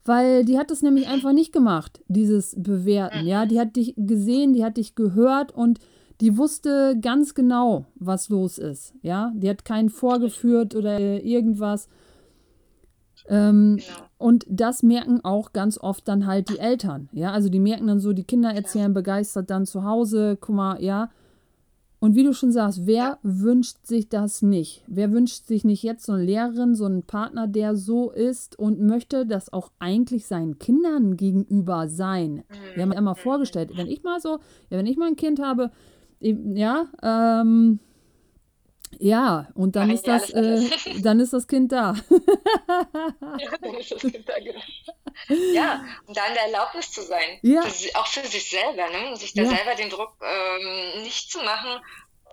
[0.06, 3.26] Weil die hat das nämlich einfach nicht gemacht, dieses Bewerten.
[3.26, 5.78] Ja, die hat dich gesehen, die hat dich gehört und
[6.20, 8.94] die wusste ganz genau, was los ist.
[9.02, 11.88] Ja, die hat keinen vorgeführt oder irgendwas.
[13.28, 14.08] Ähm, genau.
[14.18, 17.08] Und das merken auch ganz oft dann halt die Eltern.
[17.12, 20.82] Ja, also die merken dann so, die Kinder erzählen begeistert dann zu Hause, guck mal,
[20.82, 21.10] ja,
[22.04, 23.18] und wie du schon sagst, wer ja.
[23.22, 24.84] wünscht sich das nicht?
[24.86, 28.78] Wer wünscht sich nicht jetzt so eine Lehrerin, so einen Partner, der so ist und
[28.78, 32.44] möchte das auch eigentlich seinen Kindern gegenüber sein?
[32.74, 34.38] Wir haben ja immer vorgestellt, wenn ich mal so,
[34.68, 35.70] ja, wenn ich mal ein Kind habe,
[36.30, 37.80] ja, ähm,
[38.98, 40.60] ja, und dann ist das, äh,
[41.02, 41.94] dann ist das Kind da.
[42.10, 44.60] ja, dann ist das Kind da, genau.
[45.52, 47.38] Ja, und da in der Erlaubnis zu sein.
[47.42, 47.62] Ja.
[47.62, 49.16] Für, auch für sich selber, ne?
[49.16, 49.50] sich da ja.
[49.50, 51.80] selber den Druck ähm, nicht zu machen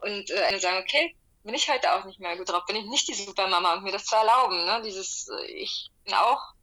[0.01, 3.07] und äh, sagen, okay, bin ich heute auch nicht mehr gut drauf, bin ich nicht
[3.07, 4.65] die Supermama und mir das zu erlauben.
[4.65, 4.81] Ne?
[4.85, 6.53] Dieses, äh, ich bin auch,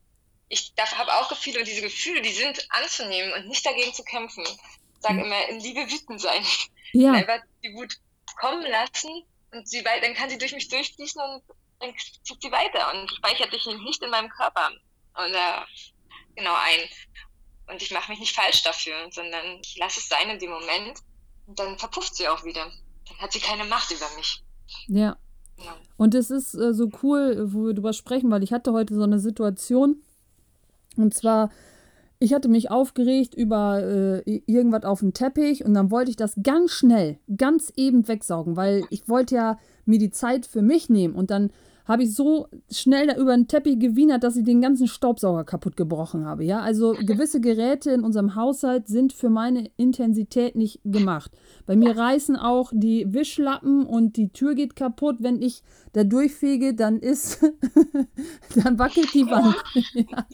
[0.49, 4.45] ich habe auch Gefühle und diese Gefühle, die sind anzunehmen und nicht dagegen zu kämpfen.
[5.01, 6.45] Sage immer, in Liebe wütend sein.
[6.93, 7.13] Ja.
[7.13, 7.95] Einfach die Wut
[8.41, 11.43] kommen lassen und sie dann kann sie durch mich durchfließen und
[11.81, 11.95] dann
[12.25, 14.69] zieht sie weiter und speichert sich nicht in meinem Körper
[15.15, 15.65] und äh,
[16.37, 16.89] genau ein.
[17.71, 20.99] Und ich mache mich nicht falsch dafür, sondern ich lasse es sein in dem Moment
[21.47, 22.71] und dann verpufft sie auch wieder.
[23.09, 24.43] Dann hat sie keine Macht über mich.
[24.87, 25.17] Ja.
[25.57, 25.75] Genau.
[25.97, 29.03] Und es ist äh, so cool, wo wir drüber sprechen, weil ich hatte heute so
[29.03, 30.03] eine Situation.
[30.97, 31.51] Und zwar
[32.21, 36.35] ich hatte mich aufgeregt über äh, irgendwas auf dem Teppich und dann wollte ich das
[36.43, 41.15] ganz schnell, ganz eben wegsaugen, weil ich wollte ja mir die Zeit für mich nehmen
[41.15, 41.51] und dann
[41.89, 45.75] habe ich so schnell da über den Teppich gewienert, dass ich den ganzen Staubsauger kaputt
[45.75, 46.45] gebrochen habe.
[46.45, 51.33] Ja, also gewisse Geräte in unserem Haushalt sind für meine Intensität nicht gemacht.
[51.65, 55.17] Bei mir reißen auch die Wischlappen und die Tür geht kaputt.
[55.21, 55.63] Wenn ich
[55.95, 57.41] da durchfege, dann ist,
[58.63, 59.57] dann wackelt die Wand.
[59.95, 60.27] ja.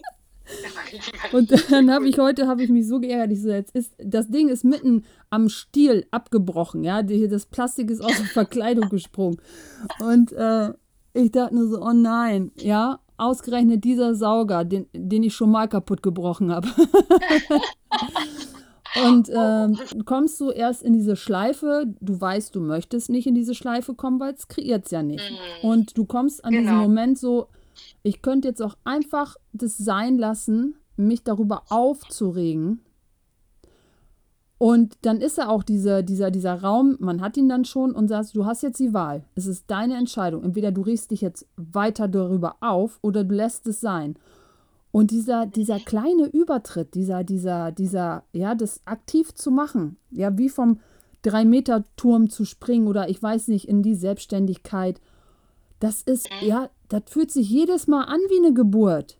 [1.32, 3.32] Und dann habe ich heute habe ich mich so geärgert.
[3.32, 7.03] Ich so, jetzt ist das Ding ist mitten am Stiel abgebrochen, ja.
[7.03, 9.40] Das Plastik ist aus der Verkleidung gesprungen.
[10.01, 10.72] Und äh,
[11.14, 15.68] ich dachte nur so, oh nein, ja, ausgerechnet dieser Sauger, den, den ich schon mal
[15.68, 16.68] kaputt gebrochen habe.
[19.03, 23.55] Und ähm, kommst du erst in diese Schleife, du weißt, du möchtest nicht in diese
[23.55, 25.24] Schleife kommen, weil es kreiert es ja nicht.
[25.30, 25.68] Mhm.
[25.68, 26.62] Und du kommst an genau.
[26.62, 27.49] diesen Moment so,
[28.03, 32.81] ich könnte jetzt auch einfach das sein lassen, mich darüber aufzuregen.
[34.59, 38.09] Und dann ist er auch dieser, dieser, dieser Raum, man hat ihn dann schon und
[38.09, 39.25] sagst, du hast jetzt die Wahl.
[39.35, 40.45] Es ist deine Entscheidung.
[40.45, 44.14] Entweder du riechst dich jetzt weiter darüber auf oder du lässt es sein.
[44.91, 50.49] Und dieser, dieser kleine Übertritt, dieser, dieser, dieser, ja, das aktiv zu machen, ja, wie
[50.49, 50.79] vom
[51.22, 55.01] Drei-Meter-Turm zu springen oder ich weiß nicht, in die Selbstständigkeit,
[55.81, 59.18] das ist, ja, das fühlt sich jedes Mal an wie eine Geburt.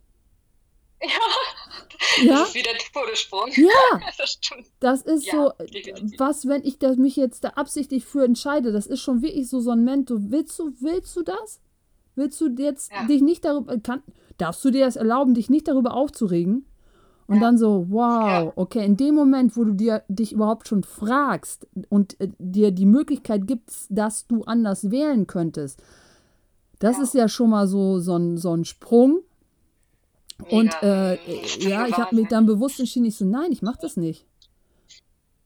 [1.01, 1.09] Ja,
[2.23, 2.39] ja?
[2.39, 3.49] das ist wie der Todessprung.
[3.55, 4.67] Ja, das stimmt.
[4.79, 6.19] Das ist ja, so, definitiv.
[6.19, 9.59] was, wenn ich das, mich jetzt da absichtlich für entscheide, das ist schon wirklich so
[9.59, 10.17] so ein Mento.
[10.19, 11.59] Willst du, willst du das?
[12.15, 13.05] Willst du jetzt ja.
[13.05, 14.01] dich nicht darüber, kann,
[14.37, 16.65] darfst du dir das erlauben, dich nicht darüber aufzuregen?
[17.27, 17.41] Und ja.
[17.41, 22.19] dann so, wow, okay, in dem Moment, wo du dir dich überhaupt schon fragst und
[22.21, 25.81] äh, dir die Möglichkeit gibst, dass du anders wählen könntest,
[26.85, 27.03] das ja.
[27.03, 29.21] ist ja schon mal so, so, ein, so ein Sprung.
[30.37, 30.55] Mega.
[30.55, 31.15] Und äh,
[31.59, 34.27] ja, ich habe mich dann bewusst entschieden, ich so, nein, ich mache das nicht.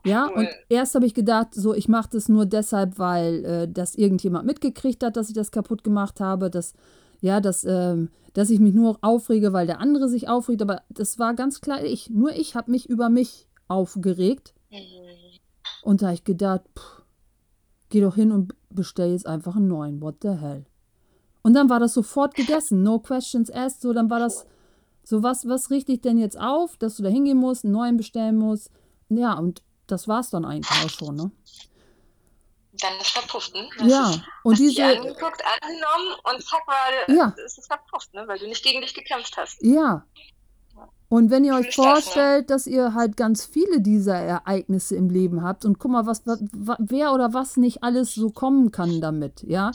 [0.05, 0.39] Ja, cool.
[0.39, 4.47] und erst habe ich gedacht, so, ich mache das nur deshalb, weil äh, das irgendjemand
[4.47, 6.73] mitgekriegt hat, dass ich das kaputt gemacht habe, dass,
[7.21, 11.19] ja, dass, ähm, dass ich mich nur aufrege, weil der andere sich aufregt, aber das
[11.19, 12.09] war ganz klar ich.
[12.09, 14.53] Nur ich habe mich über mich aufgeregt.
[14.71, 14.77] Mhm.
[15.83, 17.03] Und da habe ich gedacht, pff,
[17.87, 20.65] geh doch hin und bestell jetzt einfach einen neuen, what the hell.
[21.41, 22.83] Und dann war das sofort gegessen.
[22.83, 23.81] No questions asked.
[23.81, 24.45] So, dann war das
[25.03, 27.97] so, was, was richte ich denn jetzt auf, dass du da hingehen musst, einen neuen
[27.97, 28.69] bestellen musst.
[29.09, 31.31] Ja, und das war es dann eigentlich auch schon, ne?
[32.73, 33.67] Dann ist verpufft, ne?
[33.79, 34.85] Das ja, ist, und diese.
[34.85, 37.33] angeguckt, angenommen und zack, war ja.
[37.43, 38.27] ist es verpufft, ne?
[38.27, 39.61] Weil du nicht gegen dich gekämpft hast.
[39.63, 40.05] Ja.
[41.09, 42.71] Und wenn ihr euch vorstellt, das, ne?
[42.73, 46.39] dass ihr halt ganz viele dieser Ereignisse im Leben habt und guck mal, was, was
[46.77, 49.71] wer oder was nicht alles so kommen kann damit, ja?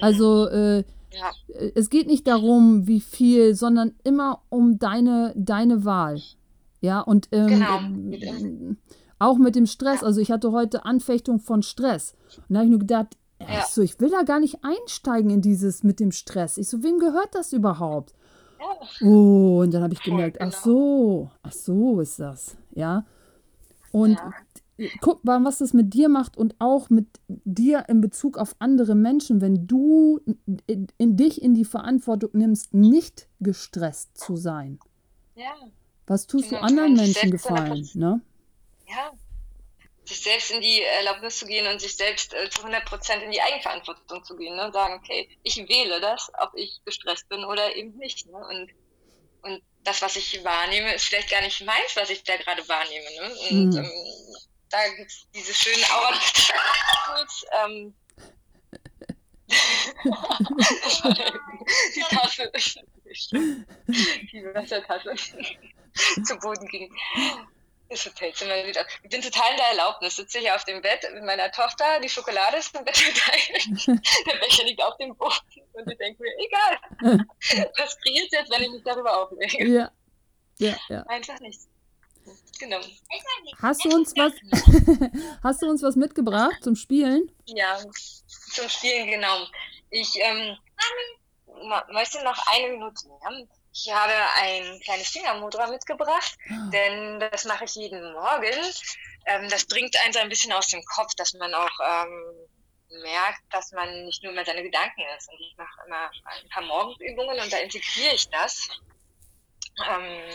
[0.00, 1.30] Also äh, ja.
[1.74, 6.20] es geht nicht darum, wie viel, sondern immer um deine, deine Wahl.
[6.80, 7.78] Ja, und ähm, genau.
[7.78, 8.76] ähm,
[9.18, 10.00] auch mit dem Stress.
[10.00, 10.06] Ja.
[10.06, 12.14] Also ich hatte heute Anfechtung von Stress.
[12.36, 13.64] Und da habe ich nur gedacht, ja.
[13.68, 16.58] so, ich will da gar nicht einsteigen in dieses mit dem Stress.
[16.58, 18.14] Ich so, wem gehört das überhaupt?
[19.00, 20.50] Oh, und dann habe ich gemerkt, genau.
[20.50, 22.56] ach so, ach so ist das.
[22.74, 23.04] Ja.
[23.90, 24.18] Und
[25.00, 28.94] guck mal, was das mit dir macht und auch mit dir in Bezug auf andere
[28.94, 30.20] Menschen, wenn du
[30.66, 34.78] in, in dich in die Verantwortung nimmst, nicht gestresst zu sein.
[35.34, 35.54] Ja.
[36.06, 38.20] Was tust genau, du anderen Menschen gefallen, ne?
[38.88, 39.12] Ja.
[40.04, 43.40] Sich selbst in die Erlaubnis zu gehen und sich selbst äh, zu 100% in die
[43.40, 44.66] Eigenverantwortung zu gehen ne?
[44.66, 48.26] und sagen, okay, ich wähle das, ob ich gestresst bin oder eben nicht.
[48.26, 48.36] Ne?
[48.36, 48.70] Und,
[49.42, 53.04] und das, was ich wahrnehme, ist vielleicht gar nicht meins, was ich da gerade wahrnehme.
[53.14, 53.50] Ne?
[53.50, 53.78] Und mhm.
[53.78, 53.90] ähm,
[54.72, 54.78] da
[55.34, 57.46] diese schönen Aura-Tools.
[57.64, 57.94] Ähm,
[61.94, 62.50] die Tasse,
[64.32, 65.14] die Wassertasse
[66.24, 66.90] zu Boden ging.
[67.90, 68.86] Das fällt immer wieder.
[69.02, 70.16] Ich bin total in der Erlaubnis.
[70.16, 74.38] Sitze hier auf dem Bett mit meiner Tochter, die Schokolade ist im Bett verteilt, der
[74.38, 75.36] Becher liegt auf dem Boden
[75.74, 76.78] und ich denke mir, egal,
[77.76, 79.66] was kreiert jetzt, wenn ich mich darüber auflege?
[79.66, 79.90] Ja.
[80.58, 81.02] Ja, ja.
[81.02, 81.68] Einfach nichts.
[82.58, 82.80] Genau.
[83.60, 84.32] Hast du uns was,
[85.42, 87.30] hast du uns was mitgebracht zum Spielen?
[87.46, 87.78] Ja,
[88.52, 89.46] zum Spielen, genau.
[89.90, 90.56] Ich ähm,
[91.92, 93.48] möchte noch eine Minute nehmen.
[93.74, 96.70] Ich habe ein kleines Fingermudra mitgebracht, oh.
[96.72, 98.54] denn das mache ich jeden Morgen.
[99.26, 102.48] Ähm, das bringt einen so ein bisschen aus dem Kopf, dass man auch ähm,
[103.02, 105.28] merkt, dass man nicht nur mehr seine Gedanken ist.
[105.30, 108.68] Und ich mache immer ein paar Morgenübungen und da integriere ich das.
[109.78, 110.30] Ähm,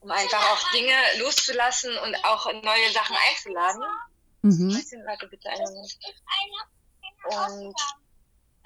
[0.00, 3.82] um einfach auch Dinge loszulassen und auch neue Sachen einzuladen.
[4.42, 4.72] Mhm.
[5.06, 5.98] Warte bitte einen Moment.
[7.24, 7.74] Und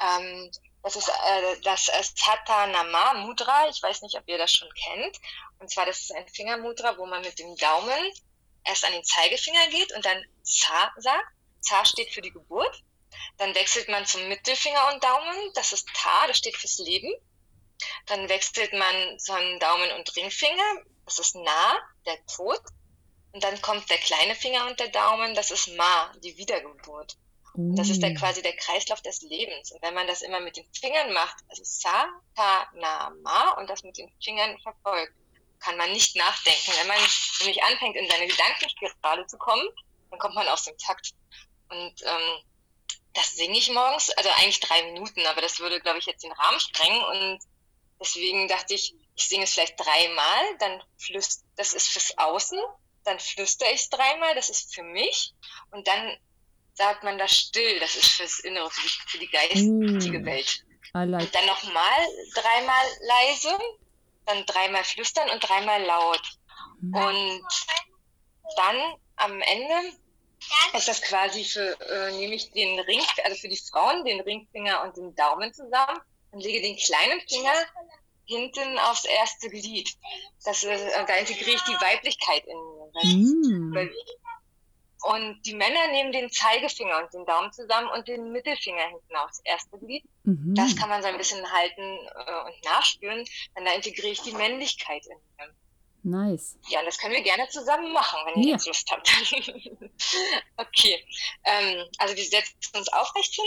[0.01, 0.51] ähm,
[0.83, 3.69] das ist äh, das Satanama Mudra.
[3.69, 5.19] Ich weiß nicht, ob ihr das schon kennt.
[5.59, 8.13] Und zwar, das ist ein Fingermudra, wo man mit dem Daumen
[8.65, 11.27] erst an den Zeigefinger geht und dann Za sagt.
[11.61, 12.83] Za steht für die Geburt.
[13.37, 15.37] Dann wechselt man zum Mittelfinger und Daumen.
[15.55, 17.13] Das ist Ta, das steht fürs Leben.
[18.07, 20.85] Dann wechselt man zum Daumen und Ringfinger.
[21.05, 22.61] Das ist Na, der Tod.
[23.33, 25.35] Und dann kommt der kleine Finger und der Daumen.
[25.35, 27.17] Das ist Ma, die Wiedergeburt.
[27.55, 27.75] Uh.
[27.75, 29.73] Das ist der, quasi der Kreislauf des Lebens.
[29.73, 33.69] Und wenn man das immer mit den Fingern macht, also Sa, Ta, Na, Ma und
[33.69, 35.15] das mit den Fingern verfolgt,
[35.61, 36.73] kann man nicht nachdenken.
[36.79, 36.99] Wenn man
[37.41, 39.69] nämlich anfängt, in seine Gedankenspirale zu kommen,
[40.11, 41.13] dann kommt man aus dem Takt.
[41.69, 42.43] Und ähm,
[43.13, 46.33] das singe ich morgens, also eigentlich drei Minuten, aber das würde, glaube ich, jetzt den
[46.33, 47.03] Rahmen sprengen.
[47.05, 47.41] Und
[48.01, 52.59] deswegen dachte ich, ich singe es vielleicht dreimal, dann flüstert, das ist fürs Außen,
[53.05, 55.35] dann flüstere ich es dreimal, das ist für mich.
[55.71, 56.17] Und dann
[56.75, 60.65] sagt man das still, das ist fürs Innere, für die, für die geistige mm, Welt.
[60.93, 61.23] Like.
[61.23, 63.59] Und dann nochmal dreimal leise,
[64.27, 66.23] dann dreimal flüstern und dreimal laut.
[66.81, 66.95] Mm.
[66.95, 67.47] Und
[68.57, 69.97] dann am Ende
[70.75, 74.83] ist das quasi für, äh, nehme ich den Ring, also für die Frauen, den Ringfinger
[74.83, 77.55] und den Daumen zusammen und lege den kleinen Finger
[78.25, 79.91] hinten aufs erste Glied.
[80.45, 83.89] Das, äh, da integriere ich die Weiblichkeit in mm.
[85.03, 89.41] Und die Männer nehmen den Zeigefinger und den Daumen zusammen und den Mittelfinger hinten aufs
[89.45, 90.05] erste Glied.
[90.25, 90.55] Mhm.
[90.55, 93.25] Das kann man so ein bisschen halten äh, und nachspüren.
[93.55, 95.55] Dann da integriere ich die Männlichkeit in mir.
[96.03, 96.59] Nice.
[96.69, 99.11] Ja, das können wir gerne zusammen machen, wenn ihr jetzt Lust habt.
[100.57, 101.05] okay.
[101.45, 103.45] Ähm, also wir setzen uns aufrecht hin.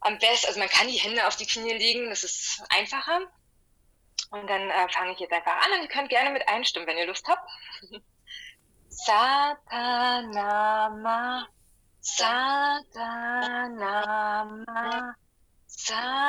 [0.00, 3.20] Am besten, also man kann die Hände auf die Knie legen, das ist einfacher.
[4.30, 6.98] Und dann äh, fange ich jetzt einfach an und ihr könnt gerne mit einstimmen, wenn
[6.98, 7.50] ihr Lust habt.
[8.88, 10.36] Satanama,
[12.00, 12.74] Satanama,
[15.66, 16.28] Satanama.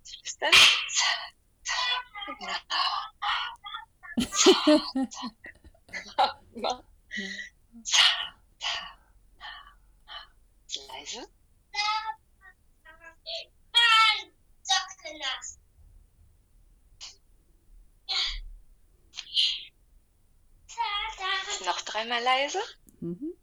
[0.00, 0.50] Was ist denn?
[11.02, 11.28] Leise.
[21.64, 22.60] Noch dreimal leise.
[23.00, 23.34] Mhm.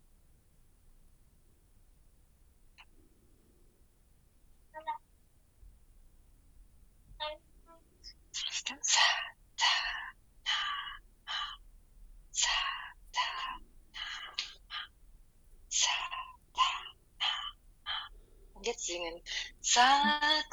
[18.60, 19.22] Und jetzt singen.
[19.62, 20.46] Satanama,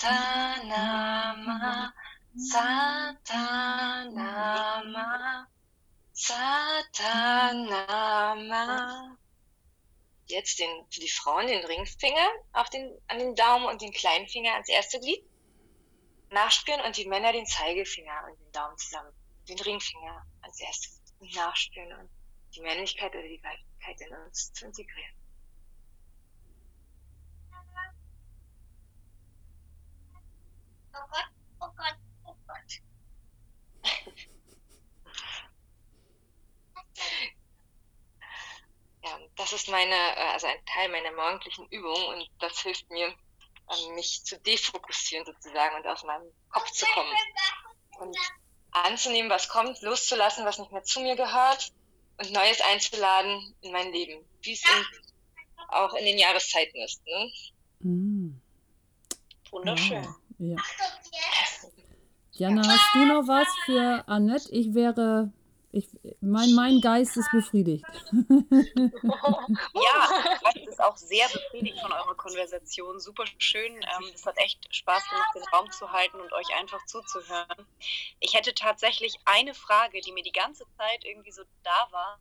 [2.53, 3.49] Satanama,
[6.13, 7.57] Satanama.
[10.29, 14.27] Jetzt den, für die Frauen den Ringfinger auf den, an den Daumen und den kleinen
[14.29, 15.25] Finger ans erste Glied
[16.31, 19.13] nachspüren und die Männer den Zeigefinger und den Daumen zusammen,
[19.49, 22.11] den Ringfinger als erstes nachspüren und
[22.55, 25.15] die Männlichkeit oder die Weiblichkeit in uns zu integrieren.
[30.97, 31.29] Oh Gott,
[31.61, 32.81] oh Gott, oh Gott.
[39.05, 43.15] ja, das ist meine, äh, also ein Teil meiner morgendlichen Übung und das hilft mir,
[43.95, 47.13] mich zu defokussieren sozusagen und aus meinem Kopf zu kommen.
[47.99, 48.17] Und
[48.71, 51.73] anzunehmen, was kommt, loszulassen, was nicht mehr zu mir gehört
[52.19, 54.63] und Neues einzuladen in mein Leben, wie es
[55.69, 57.03] auch in den Jahreszeiten ist.
[57.07, 57.33] Ne?
[57.81, 58.41] Mm.
[59.51, 60.05] Wunderschön.
[60.05, 60.26] Wow.
[60.39, 60.57] Ja.
[62.33, 64.51] Jana, hast du noch was für Annette?
[64.53, 65.33] Ich wäre
[65.77, 65.89] ich,
[66.23, 67.85] mein, mein Geist ist befriedigt.
[68.13, 68.21] ja,
[70.55, 72.99] ich ist auch sehr befriedigt von eurer Konversation.
[72.99, 73.75] Super schön.
[73.75, 77.67] Ähm, es hat echt Spaß gemacht, den Raum zu halten und euch einfach zuzuhören.
[78.21, 82.21] Ich hätte tatsächlich eine Frage, die mir die ganze Zeit irgendwie so da war.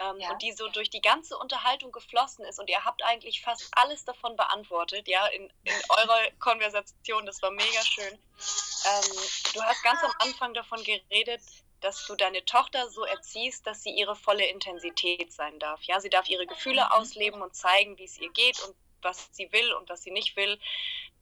[0.00, 0.30] Ähm, ja.
[0.30, 2.60] Und die so durch die ganze Unterhaltung geflossen ist.
[2.60, 7.26] Und ihr habt eigentlich fast alles davon beantwortet, ja, in, in eurer Konversation.
[7.26, 8.12] Das war mega schön.
[8.12, 9.16] Ähm,
[9.54, 11.42] du hast ganz am Anfang davon geredet,
[11.80, 15.82] dass du deine Tochter so erziehst, dass sie ihre volle Intensität sein darf.
[15.82, 16.92] Ja, sie darf ihre Gefühle mhm.
[16.92, 20.36] ausleben und zeigen, wie es ihr geht und was sie will und was sie nicht
[20.36, 20.58] will.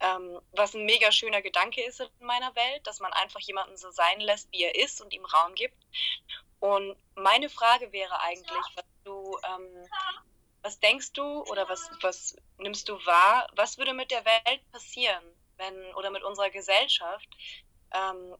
[0.00, 3.90] Ähm, was ein mega schöner Gedanke ist in meiner Welt, dass man einfach jemanden so
[3.90, 5.76] sein lässt, wie er ist und ihm Raum gibt.
[6.60, 9.88] Und meine Frage wäre eigentlich, was du, ähm,
[10.62, 15.24] was denkst du oder was, was nimmst du wahr, was würde mit der Welt passieren,
[15.56, 17.28] wenn oder mit unserer Gesellschaft,
[17.92, 18.36] ähm,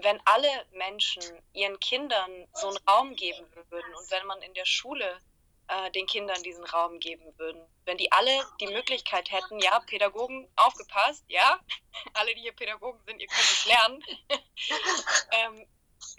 [0.00, 4.64] wenn alle Menschen ihren Kindern so einen Raum geben würden und wenn man in der
[4.64, 5.20] Schule
[5.68, 10.48] äh, den Kindern diesen Raum geben würden, wenn die alle die Möglichkeit hätten, ja, Pädagogen,
[10.56, 11.60] aufgepasst, ja,
[12.14, 14.04] alle, die hier Pädagogen sind, ihr könnt es lernen.
[15.32, 15.66] ähm,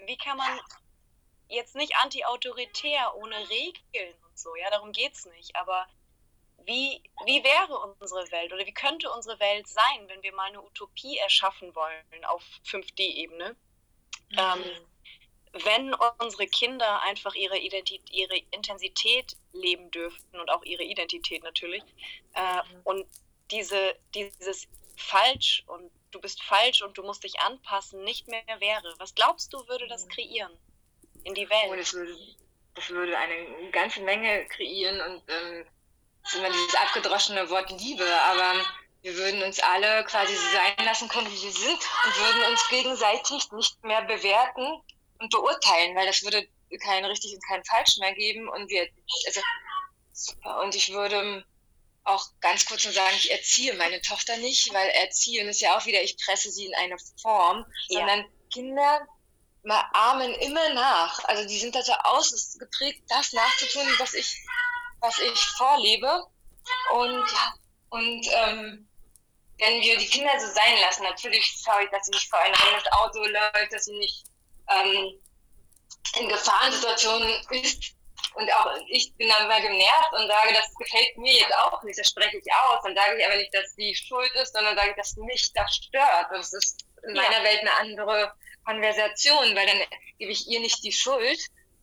[0.06, 0.60] wie kann man
[1.54, 5.86] jetzt nicht anti-autoritär, ohne Regeln und so, ja, darum geht es nicht, aber
[6.66, 10.62] wie, wie wäre unsere Welt oder wie könnte unsere Welt sein, wenn wir mal eine
[10.62, 13.56] Utopie erschaffen wollen auf 5D-Ebene?
[14.30, 14.38] Mhm.
[14.38, 14.64] Ähm,
[15.64, 21.84] wenn unsere Kinder einfach ihre, Identität, ihre Intensität leben dürften und auch ihre Identität natürlich
[22.34, 22.80] äh, mhm.
[22.84, 23.06] und
[23.50, 28.94] diese, dieses falsch und du bist falsch und du musst dich anpassen nicht mehr wäre,
[28.98, 30.10] was glaubst du, würde das mhm.
[30.10, 30.58] kreieren
[31.24, 31.68] in die Welt?
[31.70, 32.16] Oh, das, würde,
[32.74, 35.66] das würde eine ganze Menge kreieren und ähm,
[36.22, 38.64] das ist immer dieses abgedroschene Wort Liebe, aber
[39.02, 42.68] wir würden uns alle quasi so sein lassen können, wie wir sind und würden uns
[42.68, 44.82] gegenseitig nicht mehr bewerten
[45.18, 46.48] und beurteilen, weil das würde
[46.82, 48.88] kein richtig und kein falsch mehr geben und wir,
[49.26, 49.40] also,
[50.62, 51.44] und ich würde
[52.04, 55.86] auch ganz kurz nur sagen, ich erziehe meine Tochter nicht, weil erziehen ist ja auch
[55.86, 57.98] wieder, ich presse sie in eine Form, ja.
[57.98, 59.06] sondern Kinder
[59.70, 61.24] ahmen immer nach.
[61.24, 64.42] Also die sind dazu ausgeprägt, das nachzutun, was ich,
[65.00, 66.26] was ich vorlebe.
[66.92, 67.54] Und ja,
[67.90, 68.88] und ähm,
[69.58, 72.54] wenn wir die Kinder so sein lassen, natürlich schaue ich, dass sie nicht vor ein
[72.54, 74.24] rennes Auto läuft, dass sie nicht
[74.68, 75.20] ähm,
[76.18, 77.94] in Gefahrensituationen ist,
[78.34, 81.98] und auch ich bin dann mal genervt und sage, das gefällt mir jetzt auch nicht,
[81.98, 82.80] das spreche ich aus.
[82.82, 86.26] Dann sage ich aber nicht, dass sie schuld ist, sondern sage, dass mich das stört.
[86.30, 87.44] Das ist in meiner ja.
[87.44, 88.32] Welt eine andere
[88.64, 89.80] Konversation, weil dann
[90.18, 91.38] gebe ich ihr nicht die Schuld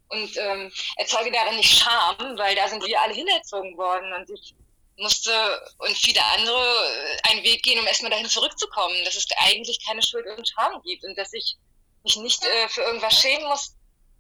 [0.10, 4.54] und ähm, erzeuge darin nicht Scham, weil da sind wir alle hinerzogen worden und ich
[4.98, 5.32] musste
[5.80, 10.26] und viele andere einen Weg gehen, um erstmal dahin zurückzukommen, dass es eigentlich keine Schuld
[10.38, 11.58] und Scham gibt und dass ich
[12.04, 13.76] mich nicht äh, für irgendwas schämen muss,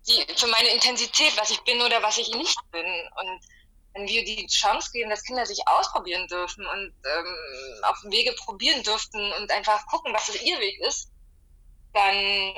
[0.07, 2.86] die, für meine Intensität, was ich bin oder was ich nicht bin.
[2.86, 3.41] Und
[3.93, 7.36] wenn wir die Chance geben, dass Kinder sich ausprobieren dürfen und ähm,
[7.84, 11.11] auf dem Wege probieren dürften und einfach gucken, was ihr Weg ist,
[11.93, 12.55] dann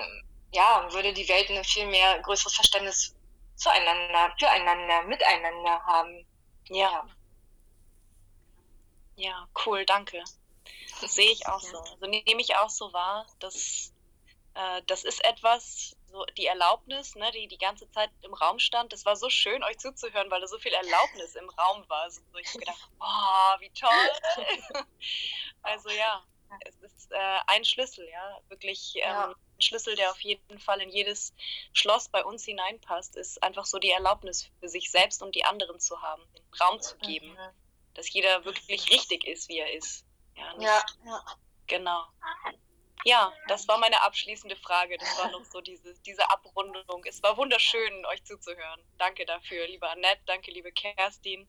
[0.54, 3.16] ja, würde die Welt ein viel mehr größeres Verständnis
[3.56, 6.26] zueinander, füreinander, miteinander haben.
[6.70, 7.08] Ja.
[9.16, 10.24] Ja, cool, danke.
[11.02, 11.78] Das sehe ich auch so.
[11.78, 13.94] Also nehme ich auch so wahr, dass
[14.54, 18.94] äh, das ist etwas, so die Erlaubnis, ne, die die ganze Zeit im Raum stand.
[18.94, 22.10] Das war so schön, euch zuzuhören, weil da so viel Erlaubnis im Raum war.
[22.12, 24.46] So, ich habe gedacht, boah, wie toll.
[25.64, 26.24] also ja,
[26.66, 29.30] es ist äh, ein Schlüssel, ja, wirklich ähm, ja.
[29.30, 31.34] ein Schlüssel, der auf jeden Fall in jedes
[31.74, 35.80] Schloss bei uns hineinpasst, ist einfach so die Erlaubnis für sich selbst und die anderen
[35.80, 37.94] zu haben, den Raum zu geben, mhm.
[37.94, 40.06] dass jeder wirklich richtig ist, wie er ist.
[40.36, 41.26] Ja, ja, ja.
[41.68, 42.06] Genau.
[43.06, 44.98] Ja, das war meine abschließende Frage.
[44.98, 47.04] Das war noch so diese, diese Abrundung.
[47.06, 48.82] Es war wunderschön, euch zuzuhören.
[48.98, 50.22] Danke dafür, liebe Annette.
[50.26, 51.48] Danke, liebe Kerstin.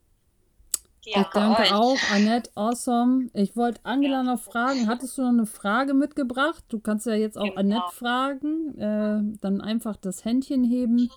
[1.06, 1.72] Ja, ich danke euch.
[1.72, 2.50] auch, Annette.
[2.54, 3.28] Awesome.
[3.34, 4.88] Ich wollte Angela noch fragen.
[4.88, 6.64] Hattest du noch eine Frage mitgebracht?
[6.68, 7.56] Du kannst ja jetzt auch genau.
[7.60, 8.78] Annette fragen.
[8.78, 11.10] Äh, dann einfach das Händchen heben.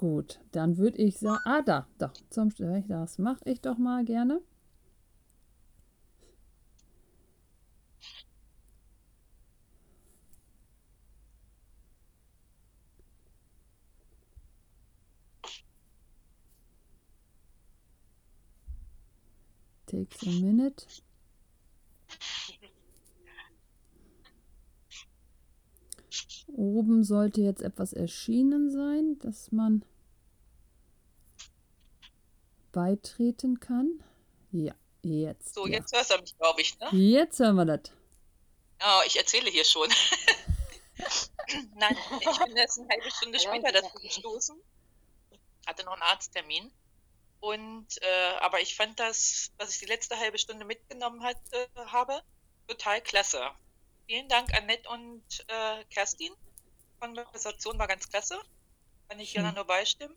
[0.00, 2.48] Gut, dann würde ich sagen, ah, da, doch, zum
[2.88, 4.40] das mache ich doch mal gerne.
[19.90, 20.86] Takes a minute.
[26.46, 29.84] Oben sollte jetzt etwas erschienen sein, dass man
[32.70, 34.04] beitreten kann.
[34.52, 35.54] Ja, jetzt.
[35.54, 35.78] So, ja.
[35.78, 36.88] jetzt hörst du mich, glaube ich, ne?
[36.92, 37.92] Jetzt hören wir das.
[38.82, 39.88] Oh, ich erzähle hier schon.
[41.74, 44.56] Nein, ich bin jetzt eine halbe Stunde später dazu gestoßen.
[45.66, 46.70] Hatte noch einen Arzttermin.
[47.40, 51.66] Und äh, aber ich fand das, was ich die letzte halbe Stunde mitgenommen hat, äh,
[51.86, 52.22] habe,
[52.68, 53.40] total klasse.
[54.06, 56.32] Vielen Dank, Annette und äh, Kerstin.
[56.32, 58.38] Die Konversation war ganz klasse.
[59.08, 60.14] Kann ich gerne nur beistimmen.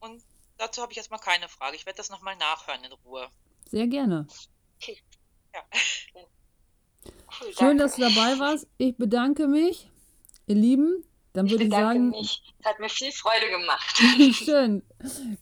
[0.00, 0.22] Und
[0.56, 1.76] dazu habe ich erstmal keine Frage.
[1.76, 3.28] Ich werde das nochmal nachhören in Ruhe.
[3.66, 4.26] Sehr gerne.
[4.76, 5.02] Okay.
[5.54, 5.64] Ja.
[7.40, 8.66] Cool, Schön, dass du dabei warst.
[8.78, 9.90] Ich bedanke mich,
[10.46, 11.04] ihr Lieben.
[11.34, 12.10] Dann würde ich, ich sagen.
[12.10, 12.42] Mich.
[12.60, 13.98] Es hat mir viel Freude gemacht.
[14.44, 14.82] Schön.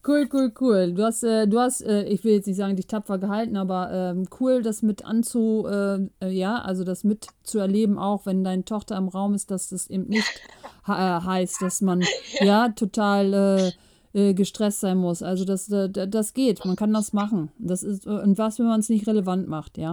[0.07, 0.95] Cool, cool, cool.
[0.95, 3.91] Du hast, äh, du hast, äh, ich will jetzt nicht sagen, dich tapfer gehalten, aber
[3.93, 8.43] ähm, cool, das mit anzu, äh, äh ja, also das mit zu erleben, auch wenn
[8.43, 10.41] deine Tochter im Raum ist, dass das eben nicht
[10.89, 12.03] äh, heißt, dass man
[12.41, 13.75] ja total
[14.15, 15.23] äh, äh, gestresst sein muss.
[15.23, 17.53] Also das, äh, das geht, man kann das machen.
[17.59, 19.93] Das ist, äh, und was, wenn man es nicht relevant macht, ja?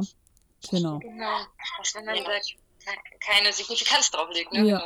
[0.72, 1.00] Genau.
[1.00, 1.26] Genau.
[1.78, 2.56] Was, wenn man sagt,
[3.19, 4.67] keine Signifikanz drauflegt, ne?
[4.67, 4.84] Ja.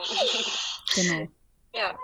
[0.96, 1.28] genau.
[1.76, 1.98] Ja.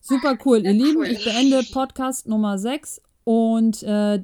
[0.00, 1.04] Super cool, ihr Lieben.
[1.04, 4.20] Ich beende Podcast Nummer 6 und äh,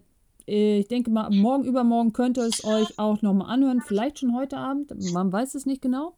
[0.46, 3.80] ich denke mal, morgen, übermorgen könnt ihr es euch auch nochmal anhören.
[3.80, 6.14] Vielleicht schon heute Abend, man weiß es nicht genau.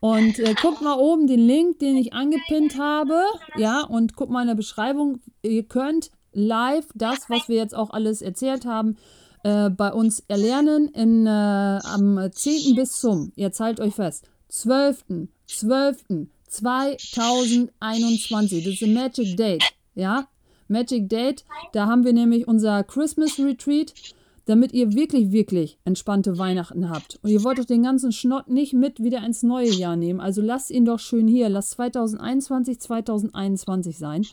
[0.00, 3.22] Und äh, guckt mal oben den Link, den ich angepinnt habe.
[3.56, 5.20] Ja, und guckt mal in der Beschreibung.
[5.42, 8.96] Ihr könnt live das, was wir jetzt auch alles erzählt haben,
[9.42, 12.74] äh, bei uns erlernen in, äh, am 10.
[12.74, 15.04] bis zum, jetzt haltet euch fest, 12.
[15.46, 16.04] 12.
[16.52, 18.64] 2021.
[18.64, 19.64] Das ist ein Magic Date.
[19.94, 20.28] Ja?
[20.68, 21.44] Magic Date.
[21.72, 23.94] Da haben wir nämlich unser Christmas Retreat,
[24.44, 27.18] damit ihr wirklich, wirklich entspannte Weihnachten habt.
[27.22, 30.20] Und ihr wollt doch den ganzen Schnott nicht mit wieder ins neue Jahr nehmen.
[30.20, 31.48] Also lasst ihn doch schön hier.
[31.48, 34.26] Lasst 2021 2021 sein.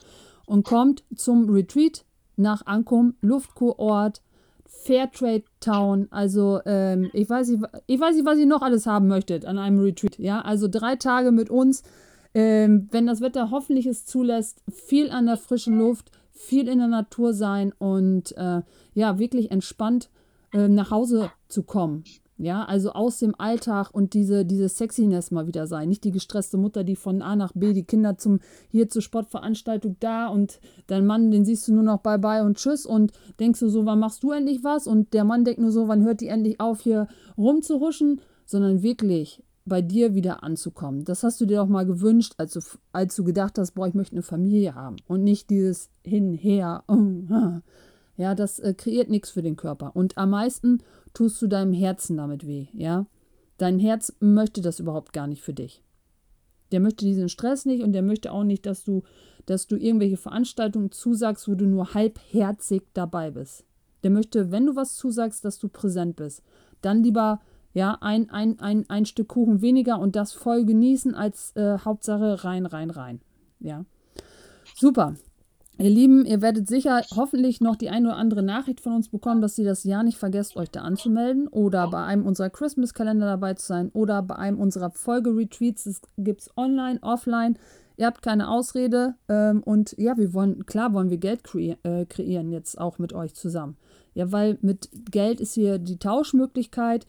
[0.46, 2.06] Und kommt zum Retreat
[2.36, 4.22] nach Ankum, Luftkurort,
[4.84, 6.08] Fairtrade Town.
[6.10, 9.58] Also ähm, ich, weiß nicht, ich weiß nicht, was ihr noch alles haben möchtet an
[9.58, 10.18] einem Retreat.
[10.18, 11.84] Ja, also drei Tage mit uns.
[12.34, 16.88] Ähm, wenn das Wetter hoffentlich es zulässt, viel an der frischen Luft, viel in der
[16.88, 18.62] Natur sein und äh,
[18.94, 20.10] ja, wirklich entspannt
[20.54, 22.04] äh, nach Hause zu kommen.
[22.42, 25.90] Ja, also aus dem Alltag und diese, diese Sexiness mal wieder sein.
[25.90, 29.98] Nicht die gestresste Mutter, die von A nach B die Kinder zum hier zur Sportveranstaltung
[30.00, 33.12] da und dein Mann, den siehst du nur noch bye bye und tschüss und
[33.42, 34.88] denkst du so, wann machst du endlich was?
[34.88, 38.22] Und der Mann denkt nur so, wann hört die endlich auf, hier rumzuhuschen?
[38.46, 41.04] Sondern wirklich bei dir wieder anzukommen.
[41.04, 42.62] Das hast du dir doch mal gewünscht, als du,
[42.94, 46.86] als du gedacht hast, boah, ich möchte eine Familie haben und nicht dieses Hinher.
[48.20, 49.96] Ja, das äh, kreiert nichts für den Körper.
[49.96, 53.06] Und am meisten tust du deinem Herzen damit weh, ja?
[53.58, 55.82] Dein Herz möchte das überhaupt gar nicht für dich.
[56.74, 59.04] Der möchte diesen Stress nicht und der möchte auch nicht, dass du,
[59.46, 63.64] dass du irgendwelche Veranstaltungen zusagst, wo du nur halbherzig dabei bist.
[64.04, 66.44] Der möchte, wenn du was zusagst, dass du präsent bist.
[66.82, 67.40] Dann lieber
[67.74, 72.44] ja, ein, ein, ein, ein Stück Kuchen weniger und das voll genießen als äh, Hauptsache
[72.44, 73.22] rein, rein, rein.
[73.62, 73.86] Ja.
[74.76, 75.16] Super.
[75.82, 79.42] Ihr Lieben, ihr werdet sicher hoffentlich noch die eine oder andere Nachricht von uns bekommen,
[79.42, 83.54] dass ihr das Jahr nicht vergesst, euch da anzumelden oder bei einem unserer Christmas-Kalender dabei
[83.54, 85.86] zu sein oder bei einem unserer Folge-Retreats.
[85.86, 87.58] Das gibt es online, offline.
[87.96, 92.06] Ihr habt keine Ausrede ähm, und ja, wir wollen, klar wollen wir Geld kre äh,
[92.06, 93.78] kreieren jetzt auch mit euch zusammen.
[94.16, 97.08] Ja, weil mit Geld ist hier die Tauschmöglichkeit.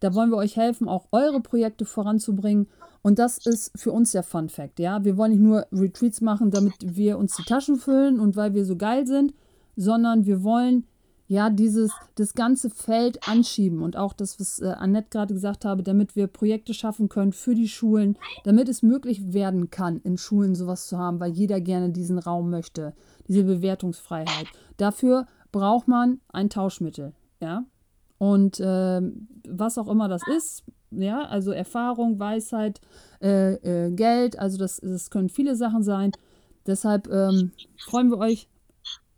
[0.00, 2.68] Da wollen wir euch helfen, auch eure Projekte voranzubringen.
[3.02, 5.04] Und das ist für uns der Fun Fact, ja.
[5.04, 8.64] Wir wollen nicht nur Retreats machen, damit wir uns die Taschen füllen und weil wir
[8.64, 9.32] so geil sind,
[9.76, 10.86] sondern wir wollen
[11.30, 15.84] ja dieses das ganze Feld anschieben und auch das, was äh, Annette gerade gesagt habe,
[15.84, 20.56] damit wir Projekte schaffen können für die Schulen, damit es möglich werden kann, in Schulen
[20.56, 22.94] sowas zu haben, weil jeder gerne diesen Raum möchte,
[23.28, 24.48] diese Bewertungsfreiheit.
[24.76, 27.64] Dafür braucht man ein Tauschmittel, ja.
[28.20, 29.00] Und äh,
[29.48, 32.78] was auch immer das ist, ja, also Erfahrung, Weisheit,
[33.22, 36.12] äh, äh, Geld, also das, das können viele Sachen sein.
[36.66, 38.50] Deshalb ähm, freuen wir euch,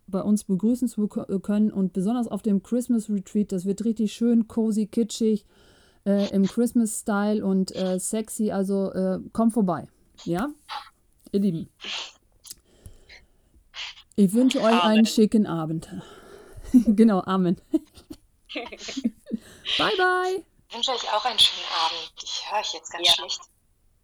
[0.07, 3.51] bei uns begrüßen zu können und besonders auf dem Christmas Retreat.
[3.51, 5.45] Das wird richtig schön, cozy, kitschig,
[6.05, 8.51] äh, im Christmas-Style und äh, sexy.
[8.51, 9.89] Also äh, kommt vorbei.
[10.23, 10.47] Ja,
[11.33, 11.67] ihr Lieben.
[14.15, 14.81] Ich wünsche euch Amen.
[14.81, 15.89] einen schicken Abend.
[16.85, 17.57] genau, Amen.
[19.77, 20.43] bye, bye.
[20.69, 22.13] Ich wünsche euch auch einen schönen Abend.
[22.23, 23.13] Ich höre euch jetzt ganz ja.
[23.13, 23.41] schlecht.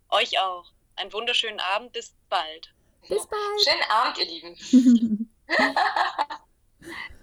[0.09, 0.65] Euch auch.
[0.95, 1.93] Einen wunderschönen Abend.
[1.93, 2.73] Bis bald.
[3.07, 3.63] Bis bald.
[3.63, 5.35] Schönen Abend, ihr Lieben.